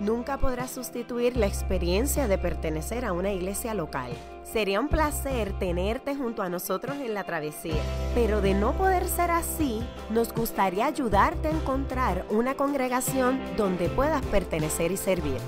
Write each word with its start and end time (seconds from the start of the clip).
nunca 0.00 0.38
podrá 0.38 0.68
sustituir 0.68 1.36
la 1.36 1.46
experiencia 1.46 2.28
de 2.28 2.38
pertenecer 2.38 3.04
a 3.04 3.12
una 3.12 3.32
iglesia 3.32 3.74
local. 3.74 4.10
Sería 4.44 4.80
un 4.80 4.88
placer 4.88 5.58
tenerte 5.58 6.14
junto 6.14 6.42
a 6.42 6.48
nosotros 6.48 6.96
en 6.98 7.14
la 7.14 7.24
travesía, 7.24 7.82
pero 8.14 8.40
de 8.40 8.54
no 8.54 8.72
poder 8.76 9.06
ser 9.08 9.30
así, 9.30 9.80
nos 10.10 10.32
gustaría 10.32 10.86
ayudarte 10.86 11.48
a 11.48 11.52
encontrar 11.52 12.24
una 12.30 12.54
congregación 12.54 13.40
donde 13.56 13.88
puedas 13.88 14.24
pertenecer 14.26 14.92
y 14.92 14.96
servir. 14.96 15.38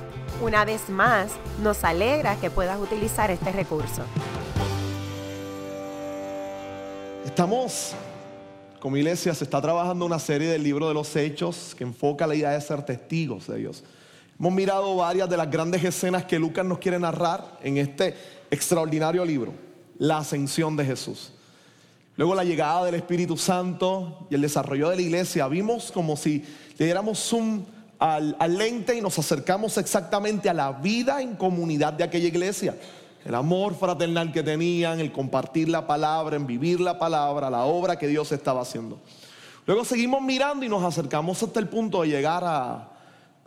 Una 0.43 0.65
vez 0.65 0.89
más, 0.89 1.33
nos 1.63 1.85
alegra 1.85 2.37
que 2.37 2.51
puedas 2.51 2.81
utilizar 2.81 3.31
este 3.31 3.53
recurso. 3.53 4.03
Estamos, 7.25 7.93
como 8.81 8.97
iglesia, 8.97 9.35
se 9.35 9.45
está 9.45 9.61
trabajando 9.61 10.07
una 10.07 10.19
serie 10.19 10.49
del 10.49 10.63
libro 10.63 10.89
de 10.89 10.95
los 10.95 11.15
hechos 11.17 11.75
que 11.77 11.85
enfoca 11.85 12.27
la 12.27 12.35
idea 12.35 12.51
de 12.51 12.61
ser 12.61 12.85
testigos 12.85 13.47
de 13.47 13.59
Dios. 13.59 13.85
Hemos 14.41 14.53
mirado 14.53 14.95
varias 14.95 15.29
de 15.29 15.37
las 15.37 15.51
grandes 15.51 15.83
escenas 15.83 16.25
que 16.25 16.39
Lucas 16.39 16.65
nos 16.65 16.79
quiere 16.79 16.97
narrar 16.97 17.59
en 17.61 17.77
este 17.77 18.15
extraordinario 18.53 19.25
libro, 19.25 19.53
la 19.99 20.19
ascensión 20.19 20.77
de 20.77 20.85
Jesús. 20.85 21.33
Luego 22.15 22.37
la 22.37 22.45
llegada 22.45 22.85
del 22.85 22.95
Espíritu 22.95 23.37
Santo 23.37 24.29
y 24.31 24.37
el 24.37 24.41
desarrollo 24.41 24.91
de 24.91 24.97
la 24.97 25.03
iglesia. 25.03 25.49
Vimos 25.49 25.91
como 25.91 26.17
si 26.17 26.45
le 26.77 26.85
diéramos 26.85 27.19
zoom 27.19 27.65
al, 27.99 28.37
al 28.39 28.57
lente 28.57 28.95
y 28.95 29.01
nos 29.01 29.19
acercamos 29.19 29.77
exactamente 29.77 30.49
a 30.49 30.55
la 30.55 30.71
vida 30.71 31.21
en 31.21 31.35
comunidad 31.35 31.95
de 31.95 32.05
aquella 32.05 32.29
iglesia. 32.29 32.77
El 33.25 33.35
amor 33.35 33.75
fraternal 33.75 34.31
que 34.31 34.45
tenían, 34.45 35.01
el 35.01 35.11
compartir 35.11 35.69
la 35.69 35.85
palabra, 35.85 36.37
en 36.37 36.47
vivir 36.47 36.79
la 36.79 36.97
palabra, 36.97 37.51
la 37.51 37.65
obra 37.65 37.99
que 37.99 38.07
Dios 38.07 38.31
estaba 38.31 38.63
haciendo. 38.63 39.01
Luego 39.67 39.85
seguimos 39.85 40.23
mirando 40.23 40.65
y 40.65 40.69
nos 40.69 40.85
acercamos 40.85 41.43
hasta 41.43 41.59
el 41.59 41.69
punto 41.69 42.03
de 42.03 42.09
llegar 42.09 42.45
a, 42.45 42.98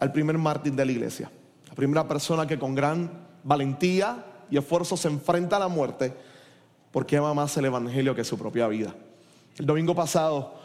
al 0.02 0.12
primer 0.12 0.38
mártir 0.38 0.74
de 0.74 0.84
la 0.84 0.92
iglesia. 0.92 1.32
La 1.70 1.76
primera 1.76 2.08
persona 2.08 2.48
que 2.48 2.60
con 2.60 2.74
gran 2.74 3.28
valentía 3.44 4.26
y 4.50 4.58
esfuerzo 4.58 4.98
se 4.98 5.08
enfrenta 5.08 5.56
a 5.56 5.60
la 5.60 5.68
muerte 5.68 6.12
porque 6.92 7.18
ama 7.18 7.34
más 7.36 7.56
el 7.56 7.66
Evangelio 7.66 8.16
que 8.16 8.24
su 8.24 8.38
propia 8.38 8.68
vida. 8.68 8.96
El 9.58 9.68
domingo 9.68 9.94
pasado 9.94 10.56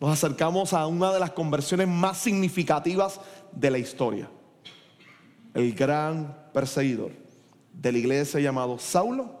nos 0.00 0.10
acercamos 0.10 0.72
a 0.72 0.86
una 0.86 1.12
de 1.12 1.18
las 1.18 1.32
conversiones 1.32 1.88
más 1.88 2.18
significativas 2.18 3.20
de 3.50 3.70
la 3.72 3.78
historia. 3.78 4.30
El 5.52 5.74
gran 5.74 6.36
perseguidor 6.54 7.10
de 7.72 7.90
la 7.90 7.98
iglesia 7.98 8.38
llamado 8.38 8.78
Saulo 8.78 9.40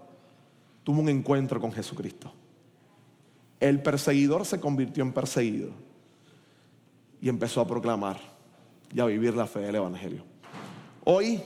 tuvo 0.82 1.00
un 1.00 1.08
encuentro 1.08 1.60
con 1.60 1.70
Jesucristo. 1.70 2.32
El 3.60 3.80
perseguidor 3.80 4.44
se 4.44 4.58
convirtió 4.58 5.04
en 5.04 5.12
perseguido 5.12 5.70
y 7.20 7.28
empezó 7.28 7.60
a 7.60 7.66
proclamar 7.66 8.35
y 8.94 9.00
a 9.00 9.06
vivir 9.06 9.34
la 9.34 9.46
fe 9.46 9.60
del 9.60 9.76
Evangelio. 9.76 10.24
Hoy 11.04 11.42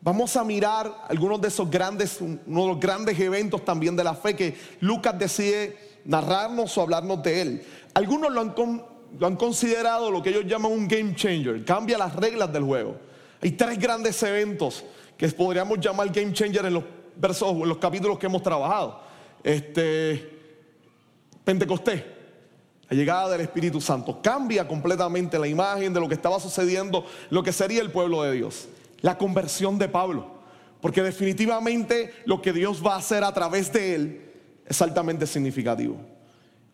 vamos 0.00 0.36
a 0.36 0.44
mirar 0.44 1.04
algunos 1.08 1.40
de 1.40 1.48
esos 1.48 1.70
grandes, 1.70 2.20
uno 2.20 2.62
de 2.62 2.68
los 2.68 2.80
grandes 2.80 3.18
eventos 3.18 3.64
también 3.64 3.96
de 3.96 4.04
la 4.04 4.14
fe 4.14 4.36
que 4.36 4.56
Lucas 4.80 5.18
decide 5.18 6.00
narrarnos 6.04 6.76
o 6.76 6.82
hablarnos 6.82 7.22
de 7.22 7.40
él. 7.40 7.62
Algunos 7.94 8.32
lo 8.32 8.40
han, 8.40 8.54
lo 9.18 9.26
han 9.26 9.36
considerado 9.36 10.10
lo 10.10 10.22
que 10.22 10.30
ellos 10.30 10.44
llaman 10.46 10.72
un 10.72 10.86
game 10.86 11.14
changer, 11.14 11.64
cambia 11.64 11.96
las 11.98 12.14
reglas 12.14 12.52
del 12.52 12.64
juego. 12.64 12.96
Hay 13.40 13.52
tres 13.52 13.78
grandes 13.78 14.22
eventos 14.22 14.84
que 15.16 15.28
podríamos 15.28 15.78
llamar 15.80 16.08
game 16.10 16.32
changer 16.32 16.66
en 16.66 16.74
los 16.74 16.84
versos, 17.16 17.52
en 17.52 17.68
los 17.68 17.78
capítulos 17.78 18.18
que 18.18 18.26
hemos 18.26 18.42
trabajado. 18.42 19.00
Este, 19.42 20.38
Pentecostés, 21.44 22.02
la 22.88 22.96
llegada 22.96 23.30
del 23.30 23.40
Espíritu 23.40 23.80
Santo 23.80 24.20
cambia 24.22 24.68
completamente 24.68 25.38
la 25.38 25.48
imagen 25.48 25.92
de 25.92 26.00
lo 26.00 26.08
que 26.08 26.14
estaba 26.14 26.38
sucediendo, 26.38 27.06
lo 27.30 27.42
que 27.42 27.52
sería 27.52 27.80
el 27.80 27.90
pueblo 27.90 28.22
de 28.22 28.32
Dios. 28.32 28.68
La 29.00 29.18
conversión 29.18 29.78
de 29.78 29.88
Pablo, 29.88 30.26
porque 30.80 31.02
definitivamente 31.02 32.12
lo 32.26 32.40
que 32.42 32.52
Dios 32.52 32.84
va 32.84 32.94
a 32.94 32.98
hacer 32.98 33.24
a 33.24 33.32
través 33.32 33.72
de 33.72 33.94
él 33.94 34.32
es 34.66 34.80
altamente 34.80 35.26
significativo. 35.26 35.96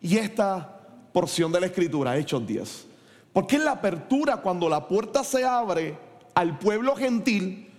Y 0.01 0.17
esta 0.17 0.79
porción 1.13 1.51
de 1.51 1.59
la 1.59 1.65
escritura, 1.67 2.17
Hechos 2.17 2.45
10, 2.45 2.87
porque 3.33 3.57
es 3.57 3.63
la 3.63 3.71
apertura 3.71 4.37
cuando 4.37 4.69
la 4.69 4.87
puerta 4.87 5.23
se 5.23 5.45
abre 5.45 5.97
al 6.33 6.57
pueblo 6.57 6.95
gentil 6.95 7.69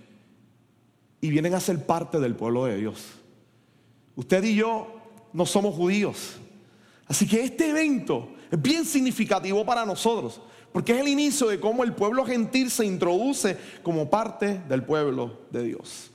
y 1.20 1.30
vienen 1.30 1.54
a 1.54 1.60
ser 1.60 1.84
parte 1.84 2.18
del 2.18 2.34
pueblo 2.34 2.64
de 2.64 2.76
Dios. 2.76 3.04
Usted 4.16 4.44
y 4.44 4.56
yo 4.56 4.88
no 5.32 5.46
somos 5.46 5.74
judíos. 5.74 6.38
Así 7.12 7.28
que 7.28 7.42
este 7.42 7.68
evento 7.68 8.30
es 8.50 8.62
bien 8.62 8.86
significativo 8.86 9.66
para 9.66 9.84
nosotros, 9.84 10.40
porque 10.72 10.92
es 10.92 11.00
el 11.02 11.08
inicio 11.08 11.46
de 11.46 11.60
cómo 11.60 11.84
el 11.84 11.92
pueblo 11.92 12.24
gentil 12.24 12.70
se 12.70 12.86
introduce 12.86 13.54
como 13.82 14.08
parte 14.08 14.62
del 14.66 14.82
pueblo 14.82 15.40
de 15.50 15.62
Dios. 15.62 16.10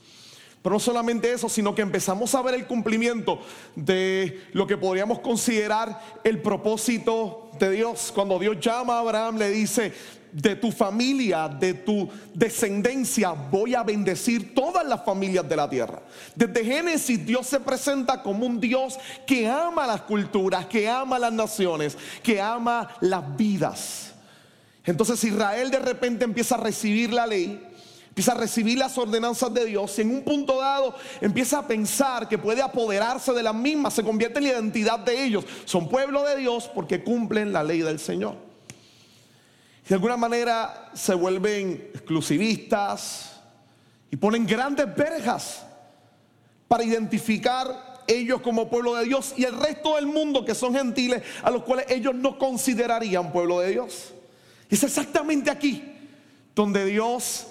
Pero 0.60 0.74
no 0.74 0.80
solamente 0.80 1.30
eso, 1.30 1.48
sino 1.48 1.72
que 1.72 1.82
empezamos 1.82 2.34
a 2.34 2.42
ver 2.42 2.56
el 2.56 2.66
cumplimiento 2.66 3.38
de 3.76 4.42
lo 4.54 4.66
que 4.66 4.76
podríamos 4.76 5.20
considerar 5.20 6.02
el 6.24 6.42
propósito 6.42 7.48
de 7.60 7.70
Dios. 7.70 8.10
Cuando 8.12 8.36
Dios 8.40 8.58
llama 8.58 8.96
a 8.96 8.98
Abraham, 8.98 9.38
le 9.38 9.50
dice, 9.50 9.92
de 10.32 10.56
tu 10.56 10.70
familia, 10.70 11.48
de 11.48 11.74
tu 11.74 12.08
descendencia, 12.34 13.30
voy 13.30 13.74
a 13.74 13.82
bendecir 13.82 14.54
todas 14.54 14.86
las 14.86 15.04
familias 15.04 15.48
de 15.48 15.56
la 15.56 15.68
tierra. 15.68 16.02
Desde 16.34 16.64
Génesis 16.64 17.24
Dios 17.24 17.46
se 17.46 17.60
presenta 17.60 18.22
como 18.22 18.46
un 18.46 18.60
Dios 18.60 18.98
que 19.26 19.48
ama 19.48 19.86
las 19.86 20.02
culturas, 20.02 20.66
que 20.66 20.88
ama 20.88 21.18
las 21.18 21.32
naciones, 21.32 21.96
que 22.22 22.40
ama 22.40 22.88
las 23.00 23.36
vidas. 23.36 24.12
Entonces 24.84 25.22
Israel 25.24 25.70
de 25.70 25.78
repente 25.78 26.24
empieza 26.24 26.54
a 26.54 26.58
recibir 26.58 27.12
la 27.12 27.26
ley, 27.26 27.62
empieza 28.08 28.32
a 28.32 28.36
recibir 28.36 28.78
las 28.78 28.96
ordenanzas 28.96 29.52
de 29.52 29.66
Dios 29.66 29.98
y 29.98 30.02
en 30.02 30.10
un 30.10 30.22
punto 30.22 30.60
dado 30.60 30.94
empieza 31.20 31.58
a 31.58 31.66
pensar 31.66 32.28
que 32.28 32.38
puede 32.38 32.62
apoderarse 32.62 33.32
de 33.32 33.42
las 33.42 33.54
mismas, 33.54 33.94
se 33.94 34.02
convierte 34.02 34.38
en 34.38 34.44
la 34.44 34.52
identidad 34.52 34.98
de 34.98 35.24
ellos. 35.24 35.44
Son 35.64 35.88
pueblo 35.88 36.24
de 36.24 36.36
Dios 36.36 36.70
porque 36.74 37.02
cumplen 37.02 37.52
la 37.52 37.62
ley 37.62 37.80
del 37.80 37.98
Señor 37.98 38.47
de 39.88 39.94
alguna 39.94 40.18
manera 40.18 40.90
se 40.92 41.14
vuelven 41.14 41.90
exclusivistas 41.94 43.40
y 44.10 44.16
ponen 44.16 44.46
grandes 44.46 44.94
verjas 44.94 45.64
para 46.68 46.84
identificar 46.84 48.02
ellos 48.06 48.42
como 48.42 48.68
pueblo 48.68 48.94
de 48.96 49.06
Dios 49.06 49.32
y 49.36 49.44
el 49.44 49.58
resto 49.58 49.96
del 49.96 50.06
mundo 50.06 50.44
que 50.44 50.54
son 50.54 50.74
gentiles 50.74 51.22
a 51.42 51.50
los 51.50 51.62
cuales 51.62 51.86
ellos 51.88 52.14
no 52.14 52.38
considerarían 52.38 53.32
pueblo 53.32 53.60
de 53.60 53.70
Dios. 53.70 54.12
Y 54.68 54.74
es 54.74 54.82
exactamente 54.82 55.50
aquí 55.50 55.82
donde 56.54 56.84
Dios 56.84 57.46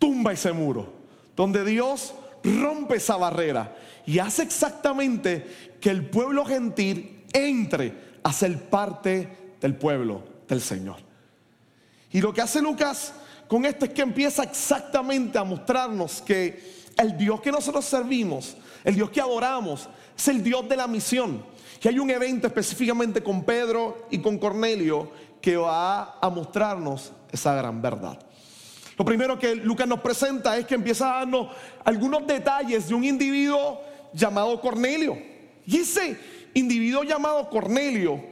tumba 0.00 0.32
ese 0.32 0.52
muro, 0.52 0.92
donde 1.36 1.64
Dios 1.64 2.12
rompe 2.42 2.96
esa 2.96 3.16
barrera 3.16 3.76
y 4.04 4.18
hace 4.18 4.42
exactamente 4.42 5.76
que 5.80 5.90
el 5.90 6.06
pueblo 6.06 6.44
gentil 6.44 7.24
entre 7.32 7.94
a 8.24 8.32
ser 8.32 8.68
parte 8.68 9.28
del 9.60 9.76
pueblo 9.76 10.22
del 10.48 10.60
Señor. 10.60 11.05
Y 12.12 12.20
lo 12.20 12.32
que 12.32 12.40
hace 12.40 12.60
Lucas 12.60 13.12
con 13.48 13.64
esto 13.64 13.84
es 13.84 13.92
que 13.92 14.02
empieza 14.02 14.42
exactamente 14.42 15.38
a 15.38 15.44
mostrarnos 15.44 16.20
que 16.22 16.76
el 16.96 17.16
Dios 17.16 17.40
que 17.40 17.52
nosotros 17.52 17.84
servimos, 17.84 18.56
el 18.84 18.94
Dios 18.94 19.10
que 19.10 19.20
adoramos, 19.20 19.88
es 20.16 20.28
el 20.28 20.42
Dios 20.42 20.68
de 20.68 20.76
la 20.76 20.86
misión. 20.86 21.44
Y 21.82 21.88
hay 21.88 21.98
un 21.98 22.10
evento 22.10 22.48
específicamente 22.48 23.22
con 23.22 23.44
Pedro 23.44 24.06
y 24.10 24.18
con 24.18 24.38
Cornelio 24.38 25.12
que 25.40 25.56
va 25.56 26.18
a 26.20 26.28
mostrarnos 26.30 27.12
esa 27.30 27.54
gran 27.54 27.80
verdad. 27.80 28.18
Lo 28.98 29.04
primero 29.04 29.38
que 29.38 29.54
Lucas 29.54 29.86
nos 29.86 30.00
presenta 30.00 30.56
es 30.56 30.66
que 30.66 30.74
empieza 30.74 31.06
a 31.06 31.18
darnos 31.18 31.54
algunos 31.84 32.26
detalles 32.26 32.88
de 32.88 32.94
un 32.94 33.04
individuo 33.04 33.80
llamado 34.12 34.60
Cornelio. 34.60 35.16
Y 35.66 35.76
ese 35.76 36.18
individuo 36.54 37.04
llamado 37.04 37.48
Cornelio 37.48 38.24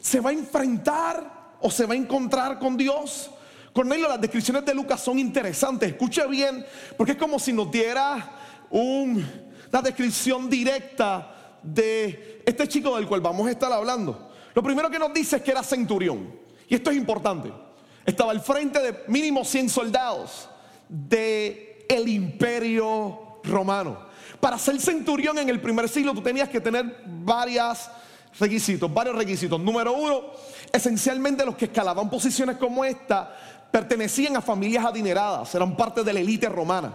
se 0.00 0.20
va 0.20 0.30
a 0.30 0.34
enfrentar 0.34 1.35
o 1.66 1.70
se 1.70 1.84
va 1.84 1.94
a 1.94 1.96
encontrar 1.96 2.60
con 2.60 2.76
Dios. 2.76 3.28
Cornelio, 3.72 4.06
las 4.06 4.20
descripciones 4.20 4.64
de 4.64 4.72
Lucas 4.72 5.00
son 5.00 5.18
interesantes. 5.18 5.90
Escuche 5.90 6.24
bien, 6.28 6.64
porque 6.96 7.12
es 7.12 7.18
como 7.18 7.40
si 7.40 7.52
nos 7.52 7.72
diera 7.72 8.38
una 8.70 9.82
descripción 9.82 10.48
directa 10.48 11.58
de 11.64 12.40
este 12.46 12.68
chico 12.68 12.94
del 12.94 13.08
cual 13.08 13.20
vamos 13.20 13.48
a 13.48 13.50
estar 13.50 13.72
hablando. 13.72 14.30
Lo 14.54 14.62
primero 14.62 14.88
que 14.88 15.00
nos 15.00 15.12
dice 15.12 15.38
es 15.38 15.42
que 15.42 15.50
era 15.50 15.64
centurión. 15.64 16.38
Y 16.68 16.76
esto 16.76 16.92
es 16.92 16.96
importante. 16.96 17.52
Estaba 18.04 18.30
al 18.30 18.40
frente 18.40 18.80
de 18.80 19.02
mínimo 19.08 19.44
100 19.44 19.68
soldados 19.68 20.48
del 20.88 21.84
el 21.88 22.08
imperio 22.08 23.40
romano. 23.42 24.06
Para 24.38 24.56
ser 24.56 24.80
centurión 24.80 25.36
en 25.38 25.48
el 25.48 25.60
primer 25.60 25.88
siglo 25.88 26.14
tú 26.14 26.22
tenías 26.22 26.48
que 26.48 26.60
tener 26.60 27.02
varias 27.04 27.90
requisitos, 28.38 28.92
varios 28.92 29.16
requisitos. 29.16 29.60
Número 29.60 29.92
uno, 29.92 30.22
esencialmente 30.72 31.44
los 31.44 31.56
que 31.56 31.66
escalaban 31.66 32.10
posiciones 32.10 32.56
como 32.56 32.84
esta 32.84 33.36
pertenecían 33.70 34.36
a 34.36 34.40
familias 34.40 34.84
adineradas, 34.84 35.54
eran 35.54 35.76
parte 35.76 36.02
de 36.02 36.12
la 36.12 36.20
élite 36.20 36.48
romana. 36.48 36.94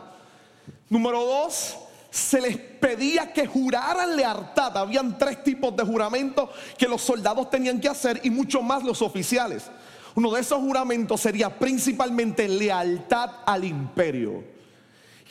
Número 0.89 1.23
dos, 1.23 1.77
se 2.09 2.41
les 2.41 2.57
pedía 2.57 3.31
que 3.31 3.47
juraran 3.47 4.15
lealtad. 4.15 4.77
Habían 4.77 5.17
tres 5.17 5.43
tipos 5.43 5.75
de 5.75 5.83
juramentos 5.83 6.49
que 6.77 6.87
los 6.87 7.01
soldados 7.01 7.49
tenían 7.49 7.79
que 7.79 7.87
hacer 7.87 8.19
y 8.23 8.29
mucho 8.29 8.61
más 8.61 8.83
los 8.83 9.01
oficiales. 9.01 9.71
Uno 10.15 10.31
de 10.31 10.41
esos 10.41 10.59
juramentos 10.59 11.21
sería 11.21 11.57
principalmente 11.57 12.47
lealtad 12.49 13.29
al 13.45 13.63
imperio. 13.63 14.43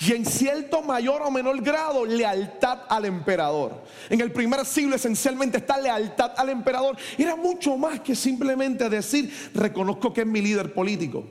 Y 0.03 0.13
en 0.13 0.25
cierto 0.25 0.81
mayor 0.81 1.21
o 1.21 1.31
menor 1.31 1.61
grado, 1.61 2.07
lealtad 2.07 2.81
al 2.89 3.05
emperador. 3.05 3.85
En 4.09 4.23
el 4.23 4.33
primer 4.33 4.65
siglo 4.65 4.97
esencialmente 4.97 5.59
esta 5.59 5.79
lealtad 5.79 6.33
al 6.39 6.49
emperador 6.49 6.97
era 7.19 7.37
mucho 7.37 7.77
más 7.77 8.01
que 8.01 8.17
simplemente 8.17 8.89
decir, 8.89 9.51
reconozco 9.53 10.15
que 10.15 10.23
es 10.23 10.27
mi 10.27 10.41
líder 10.41 10.73
político. 10.73 11.25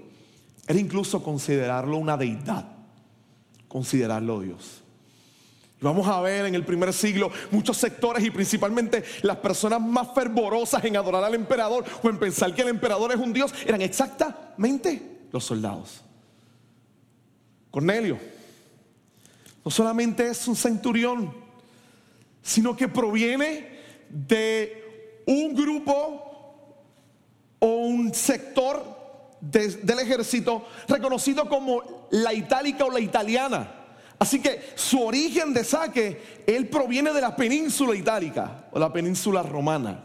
Era 0.68 0.80
incluso 0.80 1.24
considerarlo 1.24 1.98
una 1.98 2.16
deidad, 2.16 2.64
considerarlo 3.68 4.40
Dios. 4.40 4.84
Vamos 5.82 6.08
a 6.08 6.22
ver 6.22 6.46
en 6.46 6.54
el 6.54 6.64
primer 6.64 6.94
siglo 6.94 7.32
muchos 7.50 7.76
sectores 7.76 8.24
y 8.24 8.30
principalmente 8.30 9.04
las 9.24 9.38
personas 9.38 9.82
más 9.82 10.10
fervorosas 10.14 10.84
en 10.84 10.96
adorar 10.96 11.24
al 11.24 11.34
emperador 11.34 11.86
o 12.04 12.10
en 12.10 12.20
pensar 12.20 12.54
que 12.54 12.62
el 12.62 12.68
emperador 12.68 13.12
es 13.14 13.18
un 13.18 13.34
dios 13.34 13.52
eran 13.66 13.82
exactamente 13.82 15.22
los 15.32 15.44
soldados. 15.44 16.04
Cornelio 17.72 18.39
no 19.70 19.72
solamente 19.72 20.28
es 20.28 20.48
un 20.48 20.56
centurión, 20.56 21.32
sino 22.42 22.76
que 22.76 22.88
proviene 22.88 23.68
de 24.10 25.22
un 25.28 25.54
grupo 25.54 26.74
o 27.60 27.68
un 27.68 28.12
sector 28.12 29.38
del 29.40 30.00
ejército 30.00 30.66
reconocido 30.88 31.48
como 31.48 32.08
la 32.10 32.34
itálica 32.34 32.84
o 32.84 32.90
la 32.90 33.00
italiana. 33.00 33.72
Así 34.18 34.42
que 34.42 34.72
su 34.74 35.04
origen 35.04 35.54
de 35.54 35.64
saque, 35.64 36.20
él 36.48 36.68
proviene 36.68 37.14
de 37.14 37.22
la 37.22 37.36
península 37.36 37.96
itálica 37.96 38.70
o 38.72 38.80
la 38.80 38.92
península 38.92 39.44
romana. 39.44 40.04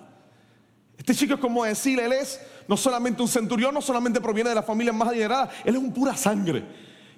Este 0.99 1.15
chico 1.15 1.37
es 1.37 1.41
como 1.41 1.65
decir, 1.65 1.99
él 2.01 2.13
es 2.13 2.39
no 2.69 2.77
solamente 2.77 3.23
un 3.23 3.29
centurión, 3.29 3.73
no 3.73 3.81
solamente 3.81 4.21
proviene 4.21 4.51
de 4.51 4.57
la 4.57 4.63
familia 4.63 4.93
más 4.93 5.09
adinerada, 5.09 5.51
él 5.65 5.75
es 5.75 5.81
un 5.81 5.91
pura 5.91 6.15
sangre. 6.19 6.63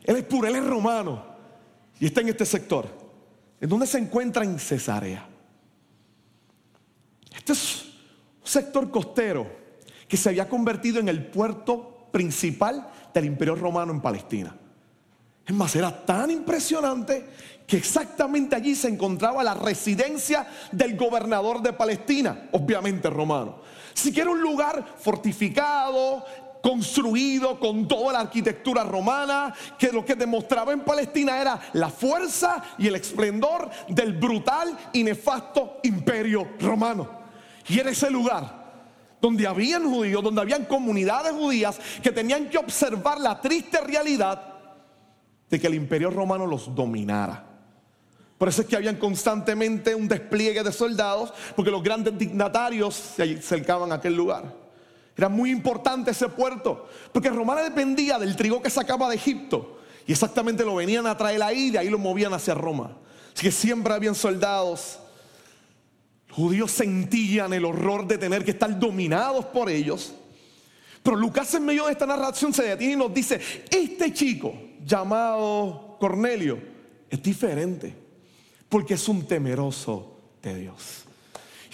Él 0.05 0.15
es 0.15 0.23
puro, 0.23 0.47
él 0.47 0.55
es 0.55 0.65
romano. 0.65 1.36
Y 1.99 2.07
está 2.07 2.21
en 2.21 2.29
este 2.29 2.45
sector. 2.45 2.87
¿En 3.61 3.69
dónde 3.69 3.87
se 3.87 3.99
encuentra? 3.99 4.45
En 4.45 4.59
Cesarea. 4.59 5.27
Este 7.35 7.53
es 7.53 7.85
un 8.41 8.47
sector 8.47 8.91
costero 8.91 9.47
que 10.09 10.17
se 10.17 10.29
había 10.29 10.49
convertido 10.49 11.01
en 11.01 11.09
el 11.09 11.27
puerto 11.27 12.09
principal 12.11 12.91
del 13.13 13.25
imperio 13.25 13.55
romano 13.55 13.93
en 13.93 14.01
Palestina. 14.01 14.57
Es 15.47 15.55
más, 15.55 15.77
era 15.77 16.05
tan 16.05 16.31
impresionante 16.31 17.25
que 17.67 17.77
exactamente 17.77 18.57
allí 18.57 18.75
se 18.75 18.89
encontraba 18.89 19.45
la 19.45 19.55
residencia 19.55 20.47
del 20.73 20.97
gobernador 20.97 21.63
de 21.63 21.73
Palestina, 21.73 22.49
obviamente 22.53 23.09
romano. 23.11 23.61
Así 23.95 24.13
que 24.13 24.21
era 24.21 24.31
un 24.31 24.41
lugar 24.41 24.95
fortificado, 24.99 26.25
construido 26.67 27.61
con 27.61 27.87
toda 27.87 28.15
la 28.15 28.21
arquitectura 28.23 28.83
romana, 28.83 29.55
que 29.79 29.93
lo 29.93 30.05
que 30.05 30.17
demostraba 30.17 30.73
en 30.73 30.81
Palestina 30.81 31.41
era 31.41 31.61
la 31.75 31.89
fuerza 31.89 32.61
y 32.77 32.89
el 32.89 32.97
esplendor 32.97 33.71
del 33.87 34.15
brutal 34.15 34.77
y 34.93 35.05
nefasto 35.05 35.79
imperio 35.85 36.55
romano. 36.59 37.09
Y 37.69 37.79
era 37.79 37.91
ese 37.91 38.11
lugar 38.11 38.67
donde 39.21 39.47
habían 39.47 39.89
judíos, 39.89 40.25
donde 40.25 40.41
habían 40.41 40.65
comunidades 40.65 41.35
judías 41.35 41.79
que 42.03 42.11
tenían 42.11 42.51
que 42.51 42.59
observar 42.59 43.21
la 43.21 43.41
triste 43.41 43.81
realidad 43.81 44.43
de 45.49 45.61
que 45.61 45.69
el 45.69 45.75
imperio 45.75 46.11
romano 46.11 46.49
los 46.49 46.75
dominara. 46.75 47.45
Por 48.39 48.49
eso 48.49 48.63
es 48.63 48.67
que 48.67 48.75
habían 48.75 48.97
constantemente 48.97 49.95
un 49.95 50.09
despliegue 50.09 50.65
de 50.65 50.73
soldados, 50.73 51.33
porque 51.55 51.71
los 51.71 51.85
grandes 51.85 52.19
dignatarios 52.19 52.97
se 52.97 53.37
acercaban 53.37 53.93
a 53.93 53.97
aquel 53.97 54.17
lugar. 54.17 54.66
Era 55.17 55.29
muy 55.29 55.51
importante 55.51 56.11
ese 56.11 56.29
puerto, 56.29 56.89
porque 57.13 57.31
Romana 57.31 57.63
dependía 57.63 58.19
del 58.19 58.37
trigo 58.37 58.61
que 58.61 58.69
sacaba 58.69 59.09
de 59.09 59.17
Egipto, 59.17 59.81
y 60.07 60.13
exactamente 60.13 60.65
lo 60.65 60.75
venían 60.75 61.07
a 61.07 61.17
traer 61.17 61.43
ahí, 61.43 61.71
de 61.71 61.79
ahí 61.79 61.89
lo 61.89 61.99
movían 61.99 62.35
hacia 62.35 62.55
Roma. 62.55 62.97
Así 63.35 63.43
que 63.43 63.53
siempre 63.53 63.93
habían 63.93 64.15
soldados. 64.15 65.01
Los 66.29 66.37
judíos 66.37 66.71
sentían 66.71 67.53
el 67.53 67.65
horror 67.65 68.07
de 68.07 68.19
tener 68.19 68.45
que 68.45 68.53
estar 68.53 68.79
dominados 68.79 69.47
por 69.47 69.69
ellos. 69.69 70.15
Pero 71.03 71.17
Lucas 71.17 71.53
en 71.55 71.65
medio 71.65 71.87
de 71.87 71.93
esta 71.93 72.07
narración 72.07 72.53
se 72.53 72.63
detiene 72.63 72.93
y 72.93 72.97
nos 72.97 73.13
dice, 73.13 73.41
este 73.71 74.13
chico, 74.13 74.55
llamado 74.85 75.97
Cornelio 75.99 76.59
es 77.11 77.23
diferente, 77.23 77.95
porque 78.69 78.95
es 78.95 79.09
un 79.09 79.27
temeroso 79.27 80.19
de 80.43 80.55
Dios. 80.55 81.06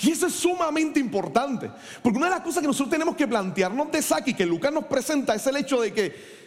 Y 0.01 0.11
eso 0.11 0.27
es 0.27 0.35
sumamente 0.35 0.99
importante, 0.99 1.71
porque 2.03 2.19
una 2.19 2.27
de 2.27 2.37
las 2.37 2.41
cosas 2.41 2.61
que 2.61 2.67
nosotros 2.67 2.91
tenemos 2.91 3.17
que 3.17 3.29
plantearnos 3.29 3.91
de 3.91 4.01
Saki, 4.01 4.35
que 4.35 4.47
Lucas 4.47 4.73
nos 4.73 4.85
presenta, 4.85 5.35
es 5.35 5.47
el 5.47 5.57
hecho 5.57 5.81
de 5.81 5.93
que 5.93 6.43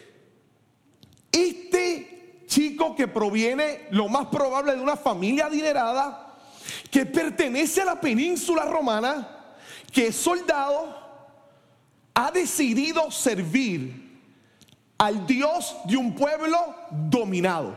este 1.32 2.44
chico 2.46 2.94
que 2.94 3.08
proviene 3.08 3.86
lo 3.90 4.08
más 4.08 4.26
probable 4.26 4.74
de 4.74 4.80
una 4.80 4.96
familia 4.96 5.46
adinerada, 5.46 6.34
que 6.90 7.06
pertenece 7.06 7.82
a 7.82 7.84
la 7.84 8.00
península 8.00 8.64
romana, 8.64 9.28
que 9.92 10.08
es 10.08 10.16
soldado, 10.16 11.06
ha 12.14 12.30
decidido 12.30 13.10
servir 13.10 14.06
al 14.98 15.26
Dios 15.26 15.76
de 15.84 15.96
un 15.96 16.14
pueblo 16.14 16.58
dominado, 16.90 17.76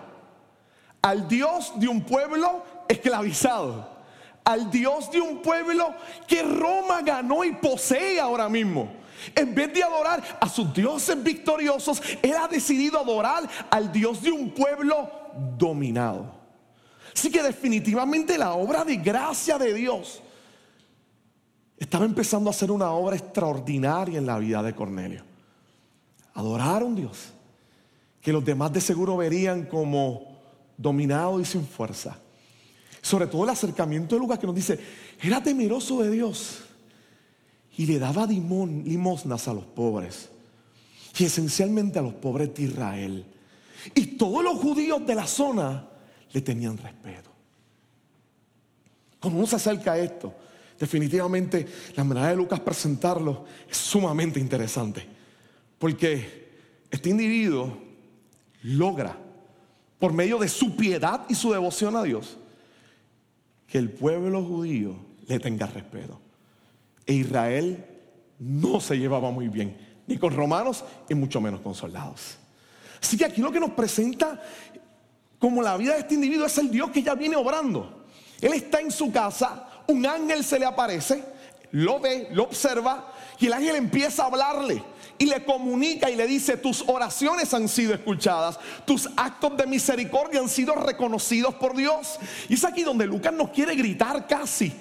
al 1.01 1.27
Dios 1.27 1.74
de 1.75 1.88
un 1.88 2.01
pueblo 2.01 2.63
esclavizado, 2.88 3.99
al 4.44 4.69
Dios 4.71 5.12
de 5.12 5.21
un 5.21 5.41
pueblo 5.41 5.94
que 6.27 6.44
Roma 6.44 7.01
ganó 7.01 7.44
y 7.44 7.53
posee 7.53 8.19
ahora 8.19 8.50
mismo. 8.50 8.89
En 9.36 9.53
vez 9.53 9.74
de 9.74 9.83
adorar 9.83 10.24
a 10.39 10.47
sus 10.47 10.74
dioses 10.74 11.21
victoriosos, 11.21 12.01
él 12.21 12.36
ha 12.36 12.47
decidido 12.47 13.00
adorar 13.00 13.47
al 13.69 13.91
Dios 13.91 14.21
de 14.21 14.31
un 14.31 14.51
pueblo 14.51 15.09
dominado. 15.57 16.39
Así 17.13 17.30
que 17.30 17.44
definitivamente 17.44 18.38
la 18.38 18.53
obra 18.53 18.86
de 18.86 18.95
gracia 18.95 19.57
de 19.57 19.74
Dios 19.74 20.21
estaba 21.77 22.06
empezando 22.06 22.50
a 22.50 22.53
ser 22.53 22.71
una 22.71 22.91
obra 22.91 23.18
extraordinaria 23.18 24.18
en 24.18 24.25
la 24.25 24.38
vida 24.38 24.63
de 24.63 24.74
Cornelio 24.74 25.30
adorar 26.39 26.81
a 26.81 26.86
un 26.86 26.95
Dios 26.95 27.33
que 28.22 28.31
los 28.31 28.43
demás 28.43 28.72
de 28.72 28.81
seguro 28.81 29.17
verían 29.17 29.65
como 29.65 30.38
dominado 30.77 31.39
y 31.39 31.46
sin 31.46 31.65
fuerza. 31.65 32.17
Sobre 33.01 33.27
todo 33.27 33.44
el 33.44 33.50
acercamiento 33.50 34.15
de 34.15 34.20
Lucas 34.20 34.39
que 34.39 34.48
nos 34.48 34.56
dice, 34.56 34.79
era 35.22 35.41
temeroso 35.41 36.01
de 36.01 36.12
Dios 36.12 36.60
y 37.77 37.86
le 37.86 37.98
daba 38.00 38.25
limosnas 38.25 39.48
a 39.48 39.53
los 39.53 39.65
pobres 39.65 40.29
y 41.18 41.25
esencialmente 41.25 42.00
a 42.00 42.01
los 42.01 42.13
pobres 42.13 42.53
de 42.53 42.63
Israel. 42.63 43.25
Y 43.96 44.06
todos 44.18 44.44
los 44.44 44.58
judíos 44.58 45.06
de 45.06 45.15
la 45.15 45.25
zona 45.25 45.88
le 46.32 46.41
tenían 46.41 46.77
respeto. 46.77 47.29
Cuando 49.20 49.39
uno 49.39 49.48
se 49.48 49.56
acerca 49.56 49.94
a 49.94 49.98
esto, 49.98 50.34
definitivamente 50.79 51.65
la 51.96 52.03
manera 52.03 52.29
de 52.29 52.36
Lucas 52.36 52.60
presentarlo 52.60 53.46
es 53.70 53.77
sumamente 53.77 54.39
interesante. 54.39 55.06
Porque 55.77 56.50
este 56.91 57.10
individuo 57.10 57.77
logra, 58.63 59.18
por 59.98 60.13
medio 60.13 60.38
de 60.38 60.48
su 60.48 60.75
piedad 60.75 61.25
y 61.29 61.36
su 61.36 61.51
devoción 61.51 61.96
a 61.96 62.03
Dios, 62.03 62.38
que 63.69 63.77
el 63.77 63.89
pueblo 63.89 64.43
judío 64.43 64.95
le 65.27 65.39
tenga 65.39 65.67
respeto. 65.67 66.19
E 67.05 67.13
Israel 67.13 67.85
no 68.39 68.79
se 68.79 68.97
llevaba 68.97 69.31
muy 69.31 69.47
bien, 69.47 69.77
ni 70.07 70.17
con 70.17 70.35
romanos 70.35 70.83
y 71.07 71.15
mucho 71.15 71.39
menos 71.39 71.61
con 71.61 71.75
soldados. 71.75 72.38
Así 73.01 73.17
que 73.17 73.25
aquí 73.25 73.41
lo 73.41 73.51
que 73.51 73.59
nos 73.59 73.71
presenta 73.71 74.41
como 75.38 75.61
la 75.61 75.77
vida 75.77 75.93
de 75.93 75.99
este 75.99 76.15
individuo 76.15 76.45
es 76.45 76.57
el 76.57 76.69
Dios 76.69 76.91
que 76.91 77.01
ya 77.01 77.15
viene 77.15 77.35
obrando. 77.35 78.05
Él 78.41 78.53
está 78.53 78.81
en 78.81 78.91
su 78.91 79.11
casa, 79.11 79.83
un 79.88 80.05
ángel 80.05 80.43
se 80.43 80.59
le 80.59 80.65
aparece, 80.65 81.23
lo 81.71 81.99
ve, 81.99 82.27
lo 82.31 82.43
observa 82.43 83.13
y 83.39 83.47
el 83.47 83.53
ángel 83.53 83.75
empieza 83.75 84.23
a 84.23 84.27
hablarle 84.27 84.83
y 85.17 85.25
le 85.25 85.43
comunica 85.43 86.09
y 86.09 86.15
le 86.15 86.25
dice, 86.25 86.57
tus 86.57 86.83
oraciones 86.88 87.53
han 87.53 87.67
sido 87.67 87.93
escuchadas, 87.93 88.57
tus 88.85 89.09
actos 89.17 89.57
de 89.57 89.67
misericordia 89.67 90.39
han 90.39 90.49
sido 90.49 90.73
reconocidos 90.75 91.55
por 91.55 91.75
Dios. 91.75 92.17
Y 92.47 92.53
es 92.53 92.63
aquí 92.63 92.83
donde 92.83 93.05
Lucas 93.05 93.33
nos 93.33 93.49
quiere 93.49 93.75
gritar 93.75 94.27
casi 94.27 94.73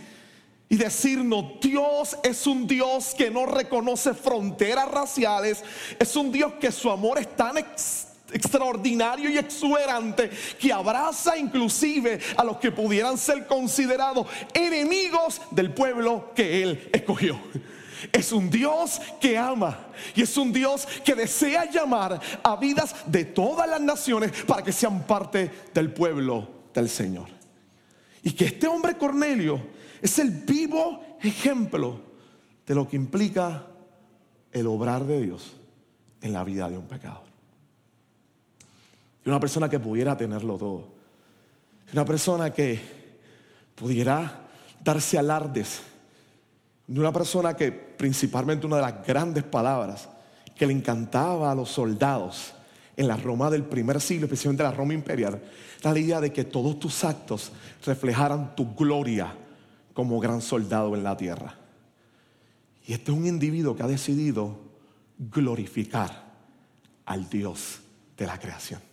y 0.69 0.77
decirnos, 0.77 1.61
Dios 1.61 2.17
es 2.23 2.47
un 2.47 2.69
Dios 2.69 3.15
que 3.17 3.31
no 3.31 3.47
reconoce 3.47 4.15
fronteras 4.15 4.89
raciales, 4.89 5.65
es 5.99 6.15
un 6.15 6.31
Dios 6.31 6.53
que 6.61 6.71
su 6.71 6.89
amor 6.91 7.19
es 7.19 7.35
tan 7.35 7.57
extraordinario 8.33 9.31
y 9.31 9.39
exuberante 9.39 10.31
que 10.59 10.73
abraza 10.73 11.37
inclusive 11.37 12.19
a 12.37 12.45
los 12.45 12.59
que 12.59 12.73
pudieran 12.73 13.17
ser 13.17 13.47
considerados 13.47 14.27
enemigos 14.55 15.41
del 15.51 15.73
pueblo 15.73 16.33
que 16.35 16.63
Él 16.63 16.91
escogió. 16.93 17.39
Es 18.13 18.33
un 18.33 18.49
Dios 18.49 19.01
que 19.21 19.37
ama 19.37 19.89
y 20.15 20.23
es 20.23 20.37
un 20.37 20.53
Dios 20.53 20.87
que 21.05 21.15
desea 21.15 21.69
llamar 21.71 22.21
a 22.43 22.57
vidas 22.57 22.95
de 23.07 23.25
todas 23.25 23.69
las 23.69 23.81
naciones 23.81 24.31
para 24.47 24.63
que 24.63 24.73
sean 24.73 25.05
parte 25.05 25.51
del 25.75 25.93
pueblo 25.93 26.49
del 26.73 26.89
Señor. 26.89 27.29
Y 28.23 28.33
que 28.33 28.47
este 28.47 28.67
hombre 28.67 28.97
Cornelio 28.97 29.61
es 30.01 30.19
el 30.19 30.31
vivo 30.31 31.03
ejemplo 31.21 32.01
de 32.67 32.75
lo 32.75 32.87
que 32.87 32.97
implica 32.97 33.67
el 34.53 34.67
obrar 34.67 35.05
de 35.05 35.23
Dios 35.23 35.57
en 36.21 36.33
la 36.33 36.45
vida 36.45 36.69
de 36.69 36.79
un 36.79 36.87
pecador. 36.87 37.28
Una 39.29 39.39
persona 39.39 39.69
que 39.69 39.79
pudiera 39.79 40.17
tenerlo 40.17 40.57
todo. 40.57 40.89
Una 41.93 42.05
persona 42.07 42.51
que 42.51 42.81
pudiera 43.75 44.49
darse 44.83 45.19
alardes 45.19 45.83
de 46.87 46.99
una 46.99 47.13
persona 47.13 47.55
que 47.55 47.71
principalmente 47.71 48.67
una 48.67 48.77
de 48.77 48.83
las 48.83 49.07
grandes 49.07 49.45
palabras 49.45 50.09
que 50.57 50.67
le 50.67 50.73
encantaba 50.73 51.53
a 51.53 51.55
los 51.55 51.69
soldados 51.69 52.55
en 52.97 53.07
la 53.07 53.19
Roma 53.19 53.51
del 53.51 53.65
primer 53.65 54.01
siglo, 54.01 54.25
especialmente 54.25 54.63
la 54.63 54.73
Roma 54.73 54.95
imperial, 54.95 55.43
era 55.79 55.93
la 55.93 55.99
idea 55.99 56.21
de 56.23 56.33
que 56.33 56.45
todos 56.45 56.79
tus 56.81 57.05
actos 57.05 57.53
reflejaran 57.85 58.57
tu 58.57 58.75
gloria 58.75 59.35
como 59.93 60.19
gran 60.21 60.41
soldado 60.41 60.95
en 60.95 61.05
la 61.05 61.19
tierra. 61.19 61.55
Y 62.87 62.95
este 62.95 63.13
es 63.13 63.19
un 63.19 63.27
individuo 63.27 63.77
que 63.77 63.83
ha 63.83 63.89
decidido 63.89 64.59
glorificar 65.19 66.25
al 67.05 67.29
Dios 67.29 67.81
de 68.17 68.27
la 68.27 68.39
creación 68.39 68.88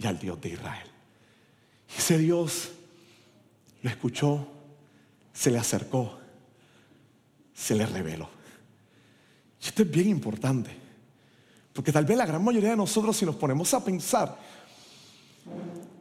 y 0.00 0.06
al 0.06 0.18
Dios 0.18 0.40
de 0.40 0.48
Israel. 0.50 0.88
Ese 1.96 2.18
Dios 2.18 2.70
lo 3.82 3.90
escuchó, 3.90 4.48
se 5.32 5.50
le 5.50 5.58
acercó 5.58 6.20
se 7.60 7.74
le 7.74 7.84
reveló. 7.84 8.28
Y 9.62 9.66
esto 9.66 9.82
es 9.82 9.90
bien 9.90 10.08
importante, 10.08 10.70
porque 11.74 11.92
tal 11.92 12.06
vez 12.06 12.16
la 12.16 12.24
gran 12.24 12.42
mayoría 12.42 12.70
de 12.70 12.76
nosotros, 12.76 13.16
si 13.16 13.26
nos 13.26 13.36
ponemos 13.36 13.72
a 13.74 13.84
pensar, 13.84 14.38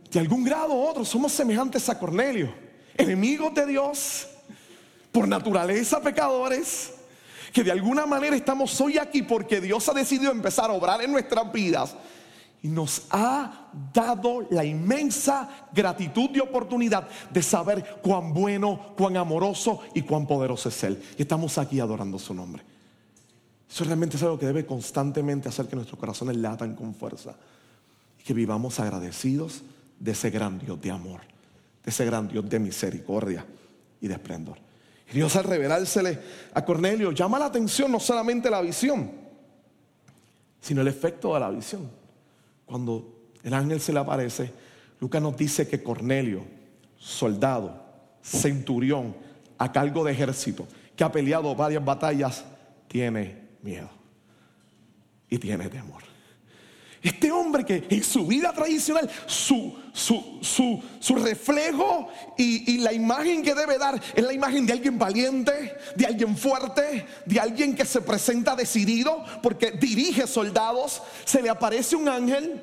de 0.10 0.20
algún 0.20 0.44
grado 0.44 0.74
u 0.74 0.88
otro 0.88 1.04
somos 1.04 1.34
semejantes 1.34 1.90
a 1.90 2.00
Cornelio, 2.00 2.54
enemigos 2.96 3.54
de 3.54 3.66
Dios, 3.66 4.28
por 5.12 5.28
naturaleza 5.28 6.02
pecadores, 6.02 6.94
que 7.52 7.64
de 7.64 7.72
alguna 7.72 8.06
manera 8.06 8.36
estamos 8.36 8.80
hoy 8.80 8.98
aquí 8.98 9.24
porque 9.24 9.60
Dios 9.60 9.90
ha 9.90 9.94
decidido 9.94 10.32
empezar 10.32 10.70
a 10.70 10.74
obrar 10.74 11.02
en 11.02 11.12
nuestras 11.12 11.52
vidas 11.52 11.96
y 12.62 12.68
nos 12.68 13.04
ha 13.12 13.70
dado 13.94 14.46
la 14.50 14.66
inmensa 14.66 15.68
gratitud 15.74 16.30
y 16.34 16.40
oportunidad 16.40 17.08
de 17.32 17.42
saber 17.42 18.00
cuán 18.02 18.34
bueno, 18.34 18.94
cuán 18.98 19.16
amoroso 19.16 19.82
y 19.94 20.02
cuán 20.02 20.28
poderoso 20.28 20.70
es 20.70 20.84
Él. 20.84 21.02
Y 21.18 21.22
estamos 21.22 21.58
aquí 21.58 21.80
adorando 21.80 22.20
su 22.20 22.34
nombre. 22.34 22.64
Eso 23.70 23.84
realmente 23.86 24.18
es 24.18 24.24
algo 24.24 24.38
que 24.38 24.48
debe 24.48 24.66
constantemente 24.66 25.48
hacer 25.48 25.68
que 25.68 25.76
nuestros 25.76 26.00
corazones 26.00 26.36
latan 26.38 26.76
con 26.76 26.94
fuerza. 26.94 27.36
Y 28.20 28.24
que 28.24 28.34
vivamos 28.34 28.80
agradecidos 28.80 29.62
de 29.98 30.12
ese 30.12 30.30
gran 30.30 30.60
Dios 30.60 30.82
de 30.82 30.92
amor, 30.92 31.22
de 31.84 31.92
ese 31.92 32.04
gran 32.04 32.28
Dios 32.28 32.50
de 32.50 32.60
misericordia 32.60 33.46
y 34.02 34.08
de 34.08 34.14
esplendor. 34.14 34.58
Y 35.10 35.14
Dios 35.14 35.34
al 35.38 35.46
revelársele 35.46 36.20
a 36.54 36.66
Cornelio 36.66 37.12
llama 37.12 37.40
la 37.40 37.46
atención 37.46 37.92
no 37.92 38.00
solamente 38.00 38.50
la 38.50 38.62
visión, 38.62 39.12
sino 40.60 40.82
el 40.82 40.88
efecto 40.90 41.34
de 41.34 41.40
la 41.40 41.50
visión 41.50 42.00
cuando 42.70 43.32
el 43.42 43.52
ángel 43.56 43.82
se 43.82 43.92
le 43.92 44.00
aparece, 44.00 44.52
Lucas 45.00 45.22
nos 45.22 45.36
dice 45.36 45.68
que 45.68 45.82
Cornelio, 45.82 46.44
soldado, 46.98 47.84
centurión, 48.22 49.16
a 49.58 49.72
cargo 49.72 50.04
de 50.04 50.12
ejército, 50.12 50.68
que 50.96 51.04
ha 51.04 51.12
peleado 51.12 51.56
varias 51.56 51.84
batallas, 51.84 52.46
tiene 52.88 53.50
miedo 53.64 53.90
y 55.28 55.40
tiene 55.40 55.68
temor. 55.68 56.04
Este 57.02 57.32
hombre 57.32 57.64
que 57.64 57.86
en 57.90 58.04
su 58.04 58.28
vida 58.28 58.52
tradicional, 58.52 59.10
su, 59.26 59.74
su, 59.94 60.42
su, 61.00 61.16
reflejo 61.16 62.10
y, 62.38 62.74
y, 62.74 62.78
la 62.80 62.92
imagen 62.92 63.42
que 63.42 63.56
debe 63.56 63.78
dar 63.78 64.02
es 64.16 64.24
la 64.24 64.34
imagen 64.34 64.66
de 64.66 64.74
alguien 64.74 65.00
valiente, 65.00 65.78
de 65.96 66.06
alguien 66.06 66.36
fuerte, 66.36 67.06
de 67.26 67.40
alguien 67.40 67.74
que 67.74 67.86
se 67.86 68.02
presenta 68.02 68.54
decidido 68.56 69.24
porque 69.42 69.72
dirige 69.72 70.28
soldados, 70.28 71.02
se 71.24 71.42
le 71.42 71.50
aparece 71.50 71.96
un 71.96 72.10
ángel 72.10 72.62